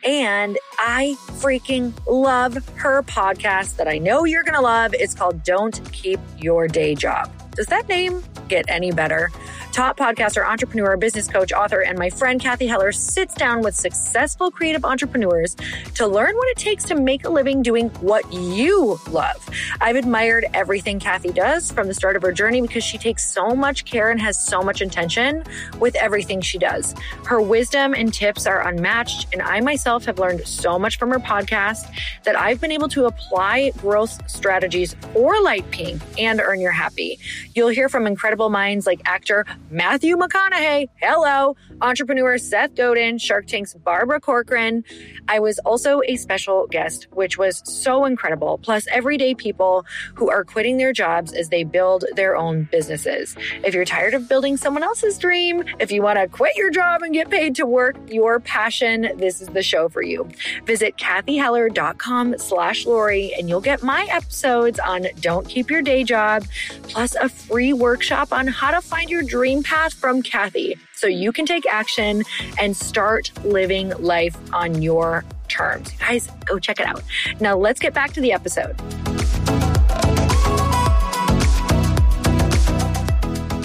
And 0.05 0.59
I 0.79 1.17
freaking 1.41 1.95
love 2.07 2.59
her 2.75 3.03
podcast 3.05 3.77
that 3.77 3.89
I 3.89 3.97
know 3.97 4.27
you're 4.27 4.45
gonna 4.45 4.61
love. 4.61 4.93
It's 4.93 5.15
called 5.15 5.43
Don't 5.45 5.81
Keep 5.93 6.21
Your 6.37 6.69
Day 6.69 6.95
Job. 6.95 7.40
Does 7.61 7.67
that 7.67 7.91
name 7.91 8.25
get 8.49 8.65
any 8.71 8.91
better? 8.91 9.31
Top 9.73 9.97
podcaster, 9.97 10.45
entrepreneur, 10.45 10.97
business 10.97 11.29
coach, 11.29 11.53
author, 11.53 11.81
and 11.83 11.97
my 11.97 12.11
friend 12.11 12.41
Cathy 12.41 12.67
Heller 12.67 12.91
sits 12.91 13.35
down 13.35 13.63
with 13.63 13.77
successful 13.77 14.51
creative 14.51 14.85
entrepreneurs 14.85 15.55
to 15.95 16.09
learn 16.09 16.35
what 16.35 16.49
it 16.49 16.57
takes 16.57 16.83
to 16.87 16.97
make 16.97 17.25
a 17.25 17.29
living 17.29 17.63
doing 17.63 17.89
what 18.01 18.31
you 18.33 18.99
love. 19.11 19.49
I've 19.81 19.95
admired 19.95 20.47
everything 20.55 20.99
Cathy 20.99 21.31
does 21.31 21.71
from 21.71 21.87
the 21.87 21.95
start 21.95 22.17
of 22.17 22.23
her 22.23 22.33
journey 22.33 22.61
because 22.61 22.83
she 22.83 22.99
takes 22.99 23.25
so 23.33 23.55
much 23.55 23.85
care 23.85 24.11
and 24.11 24.21
has 24.21 24.45
so 24.45 24.61
much 24.61 24.83
intention 24.83 25.45
with 25.79 25.95
everything 25.95 26.41
she 26.41 26.59
does. 26.59 26.93
Her 27.25 27.41
wisdom 27.41 27.95
and 27.95 28.13
tips 28.13 28.47
are 28.47 28.67
unmatched, 28.67 29.29
and 29.33 29.41
I 29.41 29.61
myself 29.61 30.05
have 30.07 30.19
learned 30.19 30.49
so 30.49 30.81
much 30.81 30.99
from 30.99 31.11
her 31.11 31.21
podcast 31.21 31.95
that 32.25 32.37
I've 32.37 32.61
been 32.61 32.73
able 32.73 32.89
to 32.89 33.07
apply 33.07 33.71
growth 33.79 34.29
strategies 34.29 34.95
for 35.13 35.41
Light 35.43 35.71
Pink 35.71 36.03
and 36.19 36.41
Earn 36.41 36.61
Your 36.61 36.73
Happy. 36.73 37.21
You'll 37.55 37.69
hear 37.69 37.89
from 37.89 38.09
incredible 38.09 38.49
minds 38.49 38.85
like 38.85 39.01
actor 39.05 39.47
Matthew 39.73 40.17
McConaughey, 40.17 40.89
hello, 41.01 41.55
entrepreneur 41.81 42.37
Seth 42.39 42.75
Godin, 42.75 43.19
Shark 43.19 43.47
Tank's 43.47 43.73
Barbara 43.75 44.21
Corcoran. 44.21 44.83
I 45.29 45.39
was 45.39 45.61
also 45.61 46.01
a 46.09 46.17
special 46.17 46.67
guest, 46.67 47.07
which 47.13 47.39
was 47.39 47.63
so 47.65 48.05
incredible, 48.05 48.59
plus 48.59 48.89
everyday 48.89 49.33
people 49.33 49.87
who 50.17 50.29
are 50.29 50.43
quitting 50.43 50.77
their 50.77 50.93
jobs 50.93 51.33
as 51.33 51.51
they 51.51 51.63
build 51.63 52.05
their 52.17 52.37
own 52.37 52.69
businesses. 52.73 53.37
If 53.63 53.73
you're 53.73 53.85
tired 53.85 54.15
of 54.15 54.29
building 54.29 54.57
someone 54.57 54.83
else's 54.83 55.17
dream, 55.19 55.63
if 55.79 55.93
you 55.93 56.03
want 56.03 56.19
to 56.19 56.27
quit 56.27 56.57
your 56.57 56.71
job 56.71 57.03
and 57.03 57.15
get 57.15 57.31
paid 57.31 57.55
to 57.55 57.65
work 57.65 57.97
your 58.09 58.41
passion, 58.41 59.13
this 59.19 59.41
is 59.41 59.47
the 59.51 59.63
show 59.63 59.89
for 59.89 60.03
you. 60.03 60.29
Visit 60.65 60.97
cathyheller.com 60.97 62.39
slash 62.39 62.87
Lori 62.87 63.33
and 63.35 63.49
you'll 63.49 63.61
get 63.61 63.85
my 63.85 64.05
episodes 64.11 64.81
on 64.81 65.07
Don't 65.21 65.49
Keep 65.49 65.71
Your 65.71 65.83
Day 65.83 66.03
Job, 66.03 66.45
plus 66.83 67.15
a 67.15 67.29
free 67.29 67.73
workshop 67.73 68.33
on 68.33 68.49
how 68.49 68.73
to 68.73 68.81
find 68.81 69.09
your 69.09 69.23
dream 69.23 69.60
path 69.63 69.93
from 69.93 70.23
Cathy 70.23 70.77
so 70.95 71.07
you 71.07 71.33
can 71.33 71.47
take 71.47 71.67
action 71.67 72.23
and 72.59 72.77
start 72.77 73.31
living 73.45 73.91
life 73.99 74.37
on 74.53 74.83
your 74.83 75.25
terms. 75.49 75.91
Guys, 75.93 76.31
go 76.45 76.59
check 76.59 76.81
it 76.81 76.87
out. 76.87 77.03
Now 77.41 77.57
let's 77.57 77.81
get 77.81 77.95
back 77.95 78.13
to 78.13 78.21
the 78.21 78.33
episode. 78.33 78.77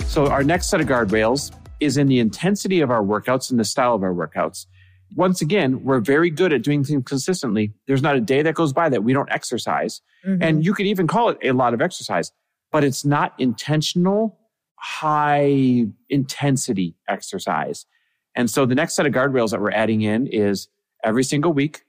So, 0.07 0.27
our 0.27 0.43
next 0.43 0.69
set 0.69 0.79
of 0.79 0.87
guardrails 0.87 1.53
is 1.81 1.97
in 1.97 2.07
the 2.07 2.19
intensity 2.19 2.79
of 2.79 2.89
our 2.89 3.03
workouts 3.03 3.51
and 3.51 3.59
the 3.59 3.65
style 3.65 3.95
of 3.95 4.01
our 4.01 4.13
workouts. 4.13 4.65
Once 5.13 5.41
again, 5.41 5.83
we're 5.83 5.99
very 5.99 6.29
good 6.29 6.53
at 6.53 6.61
doing 6.61 6.83
things 6.83 7.03
consistently. 7.05 7.73
There's 7.85 8.01
not 8.01 8.15
a 8.15 8.21
day 8.21 8.41
that 8.41 8.55
goes 8.55 8.73
by 8.73 8.89
that 8.89 9.03
we 9.03 9.13
don't 9.13 9.29
exercise. 9.29 10.01
Mm-hmm. 10.25 10.41
And 10.41 10.65
you 10.65 10.73
could 10.73 10.85
even 10.85 11.05
call 11.05 11.29
it 11.29 11.37
a 11.43 11.51
lot 11.51 11.73
of 11.73 11.81
exercise, 11.81 12.31
but 12.71 12.83
it's 12.83 13.05
not 13.05 13.33
intentional 13.37 14.39
high 14.85 15.87
intensity 16.09 16.95
exercise. 17.09 17.87
And 18.35 18.51
so 18.51 18.67
the 18.67 18.75
next 18.75 18.93
set 18.93 19.07
of 19.07 19.13
guardrails 19.13 19.49
that 19.49 19.59
we're 19.59 19.71
adding 19.71 20.03
in 20.03 20.27
is 20.27 20.67
every 21.03 21.23
single 21.23 21.51
week, 21.53 21.85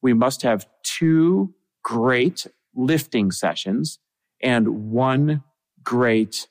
we 0.00 0.14
must 0.14 0.40
have 0.40 0.66
two 0.82 1.52
great 1.82 2.46
lifting 2.74 3.30
sessions 3.30 3.98
and 4.42 4.90
one 4.90 5.44
great 5.82 6.48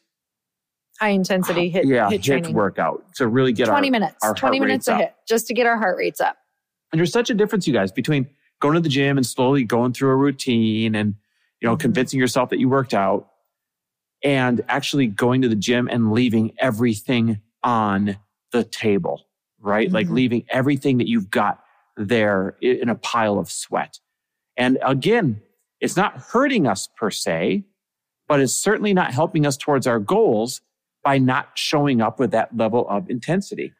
high 0.99 1.09
intensity 1.09 1.71
HIIT, 1.71 1.85
yeah, 1.85 2.07
HIIT, 2.07 2.43
HIIT 2.43 2.53
workout 2.53 3.03
to 3.15 3.27
really 3.27 3.51
get 3.51 3.65
20 3.65 3.87
our, 3.87 3.91
minutes, 3.91 4.17
our 4.21 4.35
20 4.35 4.59
minutes 4.59 4.87
a 4.87 4.93
HIIT 4.93 5.11
just 5.27 5.47
to 5.47 5.55
get 5.55 5.65
our 5.65 5.77
heart 5.77 5.97
rates 5.97 6.21
up. 6.21 6.37
And 6.91 6.99
there's 6.99 7.11
such 7.11 7.31
a 7.31 7.33
difference, 7.33 7.65
you 7.65 7.73
guys, 7.73 7.91
between 7.91 8.27
going 8.59 8.75
to 8.75 8.79
the 8.79 8.89
gym 8.89 9.17
and 9.17 9.25
slowly 9.25 9.63
going 9.63 9.93
through 9.93 10.11
a 10.11 10.15
routine 10.15 10.93
and, 10.93 11.15
you 11.61 11.67
know, 11.67 11.73
mm-hmm. 11.73 11.81
convincing 11.81 12.19
yourself 12.19 12.49
that 12.51 12.59
you 12.59 12.69
worked 12.69 12.93
out 12.93 13.29
and 14.23 14.61
actually 14.67 15.07
going 15.07 15.41
to 15.41 15.49
the 15.49 15.55
gym 15.55 15.87
and 15.87 16.11
leaving 16.11 16.53
everything 16.59 17.41
on 17.63 18.17
the 18.51 18.63
table, 18.63 19.27
right? 19.59 19.87
Mm-hmm. 19.87 19.95
Like 19.95 20.09
leaving 20.09 20.45
everything 20.49 20.97
that 20.97 21.07
you've 21.07 21.29
got 21.29 21.59
there 21.97 22.55
in 22.61 22.89
a 22.89 22.95
pile 22.95 23.39
of 23.39 23.49
sweat. 23.49 23.99
And 24.57 24.77
again, 24.83 25.41
it's 25.81 25.95
not 25.95 26.17
hurting 26.17 26.67
us 26.67 26.87
per 26.97 27.11
se, 27.11 27.65
but 28.27 28.39
it's 28.39 28.53
certainly 28.53 28.93
not 28.93 29.13
helping 29.13 29.45
us 29.45 29.57
towards 29.57 29.87
our 29.87 29.99
goals 29.99 30.61
by 31.03 31.17
not 31.17 31.49
showing 31.55 32.01
up 32.01 32.19
with 32.19 32.31
that 32.31 32.55
level 32.55 32.87
of 32.89 33.09
intensity. 33.09 33.73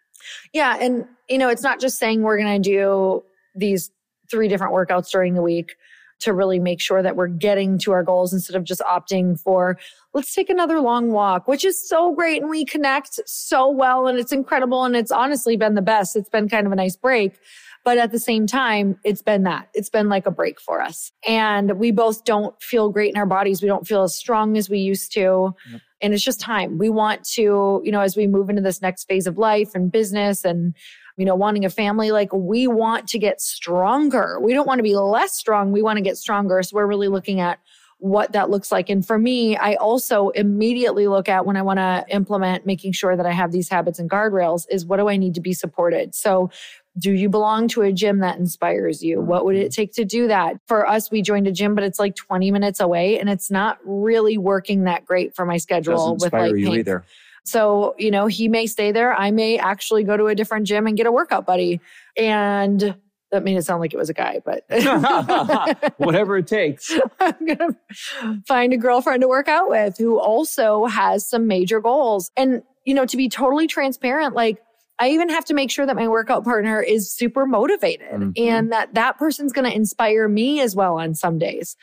Yeah. 0.54 0.78
And, 0.80 1.06
you 1.30 1.38
know, 1.38 1.50
it's 1.50 1.64
not 1.64 1.80
just 1.80 1.98
saying 1.98 2.22
we're 2.22 2.38
going 2.38 2.62
to 2.62 2.70
do 2.70 3.24
these 3.56 3.92
three 4.30 4.48
different 4.48 4.74
workouts 4.74 5.10
during 5.12 5.34
the 5.34 5.42
week 5.42 5.76
to 6.20 6.34
really 6.34 6.60
make 6.60 6.82
sure 6.82 7.02
that 7.02 7.16
we're 7.16 7.28
getting 7.28 7.78
to 7.80 7.92
our 7.92 8.04
goals 8.04 8.34
instead 8.34 8.56
of 8.56 8.64
just 8.64 8.82
opting 8.82 9.40
for 9.40 9.78
let's 10.14 10.34
take 10.34 10.50
another 10.50 10.80
long 10.80 11.12
walk, 11.12 11.48
which 11.48 11.64
is 11.64 11.88
so 11.88 12.14
great. 12.14 12.42
And 12.42 12.50
we 12.50 12.66
connect 12.66 13.20
so 13.26 13.70
well 13.70 14.08
and 14.08 14.18
it's 14.18 14.32
incredible. 14.32 14.84
And 14.84 14.96
it's 14.96 15.12
honestly 15.12 15.56
been 15.56 15.76
the 15.76 15.82
best. 15.82 16.16
It's 16.16 16.30
been 16.30 16.50
kind 16.50 16.66
of 16.66 16.74
a 16.74 16.76
nice 16.76 16.96
break. 16.96 17.40
But 17.86 17.98
at 17.98 18.12
the 18.12 18.20
same 18.20 18.46
time, 18.46 19.00
it's 19.06 19.22
been 19.22 19.44
that. 19.44 19.70
It's 19.74 19.90
been 19.90 20.10
like 20.10 20.26
a 20.26 20.32
break 20.32 20.60
for 20.60 20.82
us. 20.82 21.12
And 21.26 21.80
we 21.80 21.92
both 21.92 22.26
don't 22.26 22.62
feel 22.62 22.90
great 22.90 23.14
in 23.14 23.18
our 23.18 23.26
bodies. 23.26 23.62
We 23.62 23.68
don't 23.68 23.88
feel 23.88 24.04
as 24.04 24.16
strong 24.16 24.58
as 24.58 24.70
we 24.70 24.80
used 24.80 25.14
to. 25.14 25.56
Yep. 25.72 25.82
And 26.02 26.14
it's 26.14 26.24
just 26.24 26.40
time. 26.40 26.78
We 26.78 26.90
want 26.90 27.24
to, 27.36 27.82
you 27.84 27.92
know, 27.92 28.02
as 28.02 28.18
we 28.18 28.28
move 28.28 28.50
into 28.50 28.62
this 28.62 28.82
next 28.82 29.06
phase 29.06 29.28
of 29.28 29.38
life 29.38 29.76
and 29.76 29.92
business 29.92 30.44
and 30.44 30.76
you 31.20 31.26
know, 31.26 31.36
wanting 31.36 31.66
a 31.66 31.70
family, 31.70 32.12
like 32.12 32.32
we 32.32 32.66
want 32.66 33.06
to 33.10 33.20
get 33.20 33.42
stronger. 33.42 34.40
We 34.42 34.54
don't 34.54 34.66
want 34.66 34.80
to 34.80 34.84
be 34.84 34.96
less 34.96 35.36
strong. 35.36 35.74
We 35.74 35.82
want 35.82 35.98
to 35.98 36.02
get 36.02 36.18
stronger. 36.18 36.64
So 36.64 36.78
we're 36.78 36.88
really 36.88 37.10
looking 37.10 37.42
at 37.42 37.60
what 37.98 38.32
that 38.32 38.50
looks 38.50 38.72
like. 38.72 38.90
And 38.90 39.06
for 39.06 39.20
me, 39.20 39.58
I 39.58 39.74
also 39.74 40.30
immediately 40.30 41.10
look 41.10 41.28
at 41.28 41.46
when 41.46 41.58
I 41.58 41.62
want 41.62 41.80
to 41.80 42.06
implement 42.08 42.66
making 42.66 42.94
sure 42.94 43.18
that 43.18 43.26
I 43.26 43.34
have 43.34 43.52
these 43.52 43.68
habits 43.68 44.00
and 44.00 44.10
guardrails 44.10 44.66
is 44.70 44.86
what 44.86 44.96
do 44.96 45.10
I 45.10 45.18
need 45.18 45.34
to 45.34 45.42
be 45.42 45.52
supported? 45.52 46.16
So 46.16 46.52
do 46.98 47.12
you 47.12 47.28
belong 47.28 47.68
to 47.70 47.82
a 47.82 47.92
gym 47.92 48.20
that 48.20 48.38
inspires 48.38 49.04
you? 49.04 49.20
What 49.20 49.44
would 49.44 49.58
it 49.58 49.72
mm-hmm. 49.72 49.82
take 49.82 49.92
to 49.96 50.06
do 50.06 50.30
that? 50.30 50.56
For 50.68 50.88
us, 50.88 51.12
we 51.12 51.22
joined 51.22 51.48
a 51.48 51.52
gym, 51.52 51.76
but 51.76 51.84
it's 51.84 52.00
like 52.00 52.16
20 52.16 52.50
minutes 52.52 52.80
away 52.80 53.20
and 53.20 53.30
it's 53.30 53.52
not 53.52 53.78
really 53.84 54.38
working 54.38 54.86
that 54.86 55.04
great 55.04 55.36
for 55.36 55.46
my 55.46 55.58
schedule 55.58 56.16
with 56.18 56.32
like 56.32 56.56
you 56.56 56.68
pink. 56.68 56.78
either. 56.78 57.04
So, 57.46 57.96
you 57.98 58.12
know, 58.12 58.28
he 58.28 58.48
may 58.48 58.68
stay 58.68 58.92
there. 58.92 59.14
I 59.14 59.32
may 59.32 59.58
actually 59.58 60.04
go 60.04 60.18
to 60.18 60.28
a 60.28 60.36
different 60.36 60.68
gym 60.68 60.88
and 60.88 60.96
get 60.96 61.06
a 61.06 61.12
workout 61.12 61.46
buddy. 61.46 61.82
And 62.18 62.96
that 63.32 63.44
made 63.44 63.58
it 63.58 63.64
sound 63.64 63.82
like 63.82 63.94
it 63.94 63.98
was 63.98 64.10
a 64.10 64.14
guy, 64.14 64.42
but 64.44 64.66
whatever 65.98 66.38
it 66.38 66.48
takes. 66.48 66.92
I'm 67.20 67.46
going 67.46 67.58
to 67.58 68.42
find 68.48 68.74
a 68.74 68.78
girlfriend 68.78 69.22
to 69.22 69.28
work 69.28 69.48
out 69.48 69.70
with 69.70 69.98
who 69.98 70.20
also 70.20 70.86
has 70.86 71.28
some 71.30 71.48
major 71.48 71.80
goals. 71.80 72.32
And, 72.36 72.64
you 72.86 72.94
know, 72.94 73.06
to 73.06 73.18
be 73.18 73.30
totally 73.30 73.68
transparent, 73.68 74.36
like 74.36 74.60
I 75.00 75.10
even 75.12 75.30
have 75.30 75.46
to 75.46 75.54
make 75.54 75.72
sure 75.72 75.86
that 75.86 75.96
my 75.96 76.08
workout 76.08 76.44
partner 76.44 76.82
is 76.82 77.12
super 77.12 77.46
motivated 77.46 78.12
mm-hmm. 78.12 78.32
and 78.36 78.72
that 78.72 78.96
that 78.96 79.18
person's 79.18 79.54
going 79.54 79.70
to 79.70 79.76
inspire 79.76 80.28
me 80.28 80.60
as 80.60 80.76
well 80.76 81.00
on 81.00 81.16
some 81.16 81.38
days. 81.38 81.78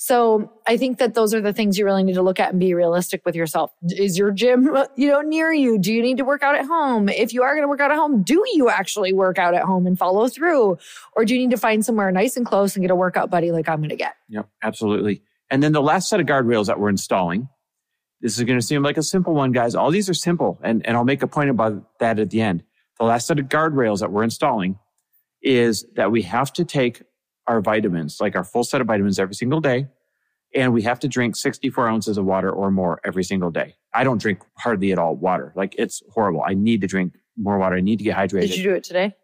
So 0.00 0.52
I 0.64 0.76
think 0.76 0.98
that 0.98 1.14
those 1.14 1.34
are 1.34 1.40
the 1.40 1.52
things 1.52 1.76
you 1.76 1.84
really 1.84 2.04
need 2.04 2.14
to 2.14 2.22
look 2.22 2.38
at 2.38 2.50
and 2.50 2.60
be 2.60 2.72
realistic 2.72 3.26
with 3.26 3.34
yourself. 3.34 3.72
Is 3.82 4.16
your 4.16 4.30
gym, 4.30 4.70
you 4.94 5.08
know, 5.08 5.22
near 5.22 5.52
you? 5.52 5.76
Do 5.76 5.92
you 5.92 6.02
need 6.02 6.18
to 6.18 6.24
work 6.24 6.44
out 6.44 6.54
at 6.54 6.66
home? 6.66 7.08
If 7.08 7.34
you 7.34 7.42
are 7.42 7.52
going 7.52 7.64
to 7.64 7.68
work 7.68 7.80
out 7.80 7.90
at 7.90 7.96
home, 7.96 8.22
do 8.22 8.44
you 8.54 8.70
actually 8.70 9.12
work 9.12 9.38
out 9.38 9.54
at 9.54 9.64
home 9.64 9.88
and 9.88 9.98
follow 9.98 10.28
through? 10.28 10.78
Or 11.14 11.24
do 11.24 11.34
you 11.34 11.40
need 11.40 11.50
to 11.50 11.56
find 11.56 11.84
somewhere 11.84 12.12
nice 12.12 12.36
and 12.36 12.46
close 12.46 12.76
and 12.76 12.84
get 12.84 12.92
a 12.92 12.94
workout 12.94 13.28
buddy 13.28 13.50
like 13.50 13.68
I'm 13.68 13.78
going 13.78 13.88
to 13.88 13.96
get? 13.96 14.14
Yep, 14.28 14.48
absolutely. 14.62 15.20
And 15.50 15.64
then 15.64 15.72
the 15.72 15.82
last 15.82 16.08
set 16.08 16.20
of 16.20 16.26
guardrails 16.26 16.66
that 16.66 16.78
we're 16.78 16.90
installing, 16.90 17.48
this 18.20 18.38
is 18.38 18.44
going 18.44 18.58
to 18.58 18.64
seem 18.64 18.84
like 18.84 18.98
a 18.98 19.02
simple 19.02 19.34
one, 19.34 19.50
guys. 19.50 19.74
All 19.74 19.90
these 19.90 20.08
are 20.08 20.14
simple. 20.14 20.60
And, 20.62 20.86
and 20.86 20.96
I'll 20.96 21.04
make 21.04 21.24
a 21.24 21.28
point 21.28 21.50
about 21.50 21.98
that 21.98 22.20
at 22.20 22.30
the 22.30 22.40
end. 22.40 22.62
The 23.00 23.04
last 23.04 23.26
set 23.26 23.40
of 23.40 23.46
guardrails 23.46 23.98
that 23.98 24.12
we're 24.12 24.22
installing 24.22 24.78
is 25.42 25.86
that 25.96 26.12
we 26.12 26.22
have 26.22 26.52
to 26.52 26.64
take 26.64 27.02
our 27.48 27.60
vitamins, 27.60 28.20
like 28.20 28.36
our 28.36 28.44
full 28.44 28.62
set 28.62 28.80
of 28.80 28.86
vitamins 28.86 29.18
every 29.18 29.34
single 29.34 29.60
day. 29.60 29.88
And 30.54 30.72
we 30.72 30.82
have 30.82 31.00
to 31.00 31.08
drink 31.08 31.36
64 31.36 31.88
ounces 31.88 32.16
of 32.16 32.24
water 32.24 32.50
or 32.50 32.70
more 32.70 33.00
every 33.04 33.24
single 33.24 33.50
day. 33.50 33.76
I 33.92 34.04
don't 34.04 34.20
drink 34.20 34.40
hardly 34.56 34.92
at 34.92 34.98
all 34.98 35.16
water. 35.16 35.52
Like 35.56 35.74
it's 35.76 36.02
horrible. 36.12 36.42
I 36.46 36.54
need 36.54 36.80
to 36.82 36.86
drink 36.86 37.14
more 37.36 37.58
water. 37.58 37.76
I 37.76 37.80
need 37.80 37.98
to 37.98 38.04
get 38.04 38.16
hydrated. 38.16 38.48
Did 38.48 38.56
you 38.56 38.62
do 38.64 38.74
it 38.74 38.84
today? 38.84 39.14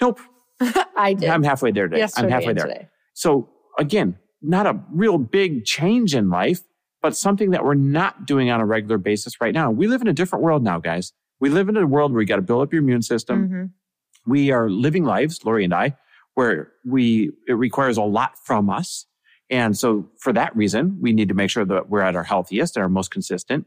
Nope. 0.00 0.20
I 0.96 1.14
did. 1.14 1.28
I'm 1.28 1.42
halfway 1.42 1.72
there 1.72 1.88
today. 1.88 2.00
Yesterday 2.00 2.26
I'm 2.26 2.32
halfway 2.32 2.52
there. 2.52 2.66
Today. 2.66 2.88
So 3.14 3.48
again, 3.78 4.18
not 4.42 4.66
a 4.66 4.78
real 4.92 5.18
big 5.18 5.64
change 5.64 6.14
in 6.14 6.28
life, 6.28 6.60
but 7.02 7.16
something 7.16 7.50
that 7.50 7.64
we're 7.64 7.74
not 7.74 8.26
doing 8.26 8.50
on 8.50 8.60
a 8.60 8.66
regular 8.66 8.98
basis 8.98 9.40
right 9.40 9.54
now. 9.54 9.70
We 9.70 9.86
live 9.86 10.02
in 10.02 10.08
a 10.08 10.12
different 10.12 10.44
world 10.44 10.62
now, 10.62 10.78
guys. 10.78 11.12
We 11.40 11.50
live 11.50 11.68
in 11.68 11.76
a 11.76 11.86
world 11.86 12.12
where 12.12 12.22
you 12.22 12.26
got 12.26 12.36
to 12.36 12.42
build 12.42 12.62
up 12.62 12.72
your 12.72 12.82
immune 12.82 13.02
system. 13.02 13.48
Mm-hmm. 13.48 14.30
We 14.30 14.50
are 14.52 14.70
living 14.70 15.04
lives, 15.04 15.44
Lori 15.44 15.64
and 15.64 15.74
I, 15.74 15.96
where 16.34 16.72
we, 16.84 17.32
it 17.46 17.54
requires 17.54 17.96
a 17.96 18.02
lot 18.02 18.38
from 18.44 18.70
us. 18.70 19.06
And 19.50 19.76
so 19.76 20.08
for 20.18 20.32
that 20.32 20.54
reason, 20.56 20.98
we 21.00 21.12
need 21.12 21.28
to 21.28 21.34
make 21.34 21.50
sure 21.50 21.64
that 21.64 21.88
we're 21.88 22.00
at 22.00 22.16
our 22.16 22.24
healthiest 22.24 22.76
and 22.76 22.82
our 22.82 22.88
most 22.88 23.10
consistent. 23.10 23.66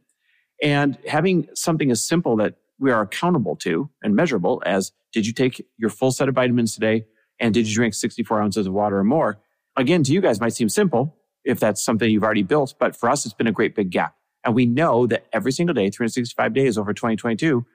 And 0.62 0.97
having 1.08 1.47
something 1.53 1.91
as 1.91 2.03
simple 2.03 2.36
that 2.38 2.56
we 2.80 2.91
are 2.91 3.01
accountable 3.01 3.56
to 3.58 3.89
and 4.01 4.15
measurable 4.15 4.62
as 4.65 4.91
did 5.13 5.25
you 5.25 5.34
take 5.34 5.65
your 5.77 5.89
full 5.89 6.12
set 6.12 6.27
of 6.27 6.36
vitamins 6.36 6.73
today? 6.73 7.06
And 7.39 7.53
did 7.53 7.67
you 7.67 7.73
drink 7.73 7.93
64 7.93 8.41
ounces 8.41 8.67
of 8.67 8.73
water 8.73 8.97
or 8.97 9.03
more? 9.03 9.39
Again, 9.75 10.03
to 10.03 10.12
you 10.12 10.21
guys 10.21 10.39
might 10.39 10.53
seem 10.53 10.69
simple 10.69 11.15
if 11.45 11.60
that's 11.60 11.84
something 11.84 12.10
you've 12.10 12.23
already 12.23 12.43
built, 12.43 12.73
but 12.77 12.95
for 12.95 13.10
us, 13.10 13.25
it's 13.25 13.34
been 13.34 13.47
a 13.47 13.51
great 13.51 13.73
big 13.73 13.89
gap. 13.89 14.15
And 14.43 14.53
we 14.53 14.65
know 14.65 15.08
that 15.08 15.25
every 15.32 15.51
single 15.51 15.73
day, 15.73 15.89
365 15.89 16.53
days 16.53 16.77
over 16.77 16.93
2022, 16.93 17.65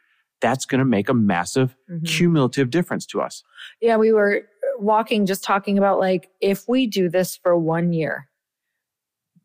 that's 0.41 0.67
going 0.67 0.81
to 0.81 0.85
make 0.85 1.09
a 1.09 1.15
massive 1.15 1.77
mm-hmm. 1.91 2.05
cumulative 2.05 2.71
difference 2.71 3.07
to 3.07 3.21
us. 3.21 3.43
Yeah, 3.81 3.97
we 3.97 4.13
were 4.13 4.43
walking 4.79 5.27
just 5.27 5.45
talking 5.45 5.79
about 5.79 5.99
like 5.99 6.29
if 6.41 6.69
we 6.69 6.87
do 6.87 7.09
this 7.09 7.37
for 7.37 7.57
one 7.57 7.93
year 7.93 8.29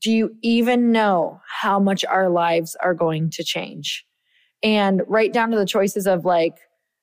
do 0.01 0.11
you 0.11 0.35
even 0.41 0.91
know 0.91 1.41
how 1.47 1.79
much 1.79 2.05
our 2.05 2.29
lives 2.29 2.75
are 2.81 2.93
going 2.93 3.29
to 3.29 3.43
change 3.43 4.05
and 4.63 5.01
right 5.07 5.33
down 5.33 5.51
to 5.51 5.57
the 5.57 5.65
choices 5.65 6.07
of 6.07 6.25
like 6.25 6.55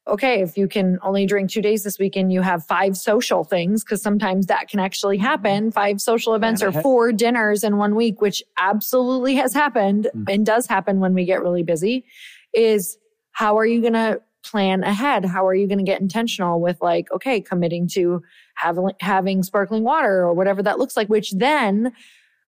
okay 0.07 0.43
if 0.43 0.57
you 0.57 0.69
can 0.69 0.99
only 1.03 1.27
drink 1.27 1.51
two 1.51 1.63
days 1.63 1.83
this 1.83 1.99
weekend 1.99 2.33
you 2.33 2.43
have 2.43 2.65
five 2.65 2.97
social 2.97 3.45
things 3.45 3.83
because 3.83 4.03
sometimes 4.03 4.47
that 4.47 4.69
can 4.69 4.81
actually 4.81 5.17
mm-hmm. 5.17 5.27
happen 5.27 5.71
five 5.71 6.01
social 6.01 6.35
events 6.35 6.63
or 6.63 6.73
four 6.73 7.13
dinners 7.13 7.65
in 7.65 7.77
one 7.77 7.95
week 7.95 8.21
which 8.21 8.43
absolutely 8.59 9.35
has 9.35 9.53
happened 9.53 10.09
mm-hmm. 10.15 10.25
and 10.29 10.47
does 10.47 10.67
happen 10.67 11.01
when 11.01 11.15
we 11.15 11.25
get 11.25 11.43
really 11.43 11.63
busy 11.63 12.05
is 12.53 12.99
how 13.33 13.59
are 13.59 13.67
you 13.67 13.81
going 13.81 13.93
to 13.93 14.21
plan 14.45 14.85
ahead. 14.85 15.25
How 15.25 15.47
are 15.47 15.55
you 15.55 15.67
going 15.67 15.79
to 15.79 15.85
get 15.85 16.01
intentional 16.01 16.61
with 16.61 16.81
like, 16.81 17.11
okay, 17.13 17.41
committing 17.41 17.89
to 17.95 18.23
having, 18.55 18.91
having 19.01 19.43
sparkling 19.43 19.85
water 19.85 20.23
or 20.23 20.35
whatever 20.35 20.63
that 20.63 20.79
looks 20.79 20.97
like, 20.97 21.09
which 21.09 21.33
then 21.33 21.93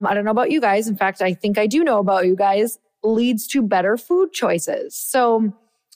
I 0.04 0.14
don't 0.14 0.24
know 0.24 0.30
about 0.30 0.50
you 0.50 0.60
guys. 0.60 0.88
In 0.88 0.96
fact, 0.96 1.22
I 1.22 1.34
think 1.34 1.58
I 1.58 1.66
do 1.66 1.82
know 1.82 1.98
about 1.98 2.26
you 2.26 2.36
guys 2.36 2.78
leads 3.02 3.46
to 3.48 3.62
better 3.62 3.96
food 3.96 4.32
choices. 4.32 4.94
So 4.96 5.52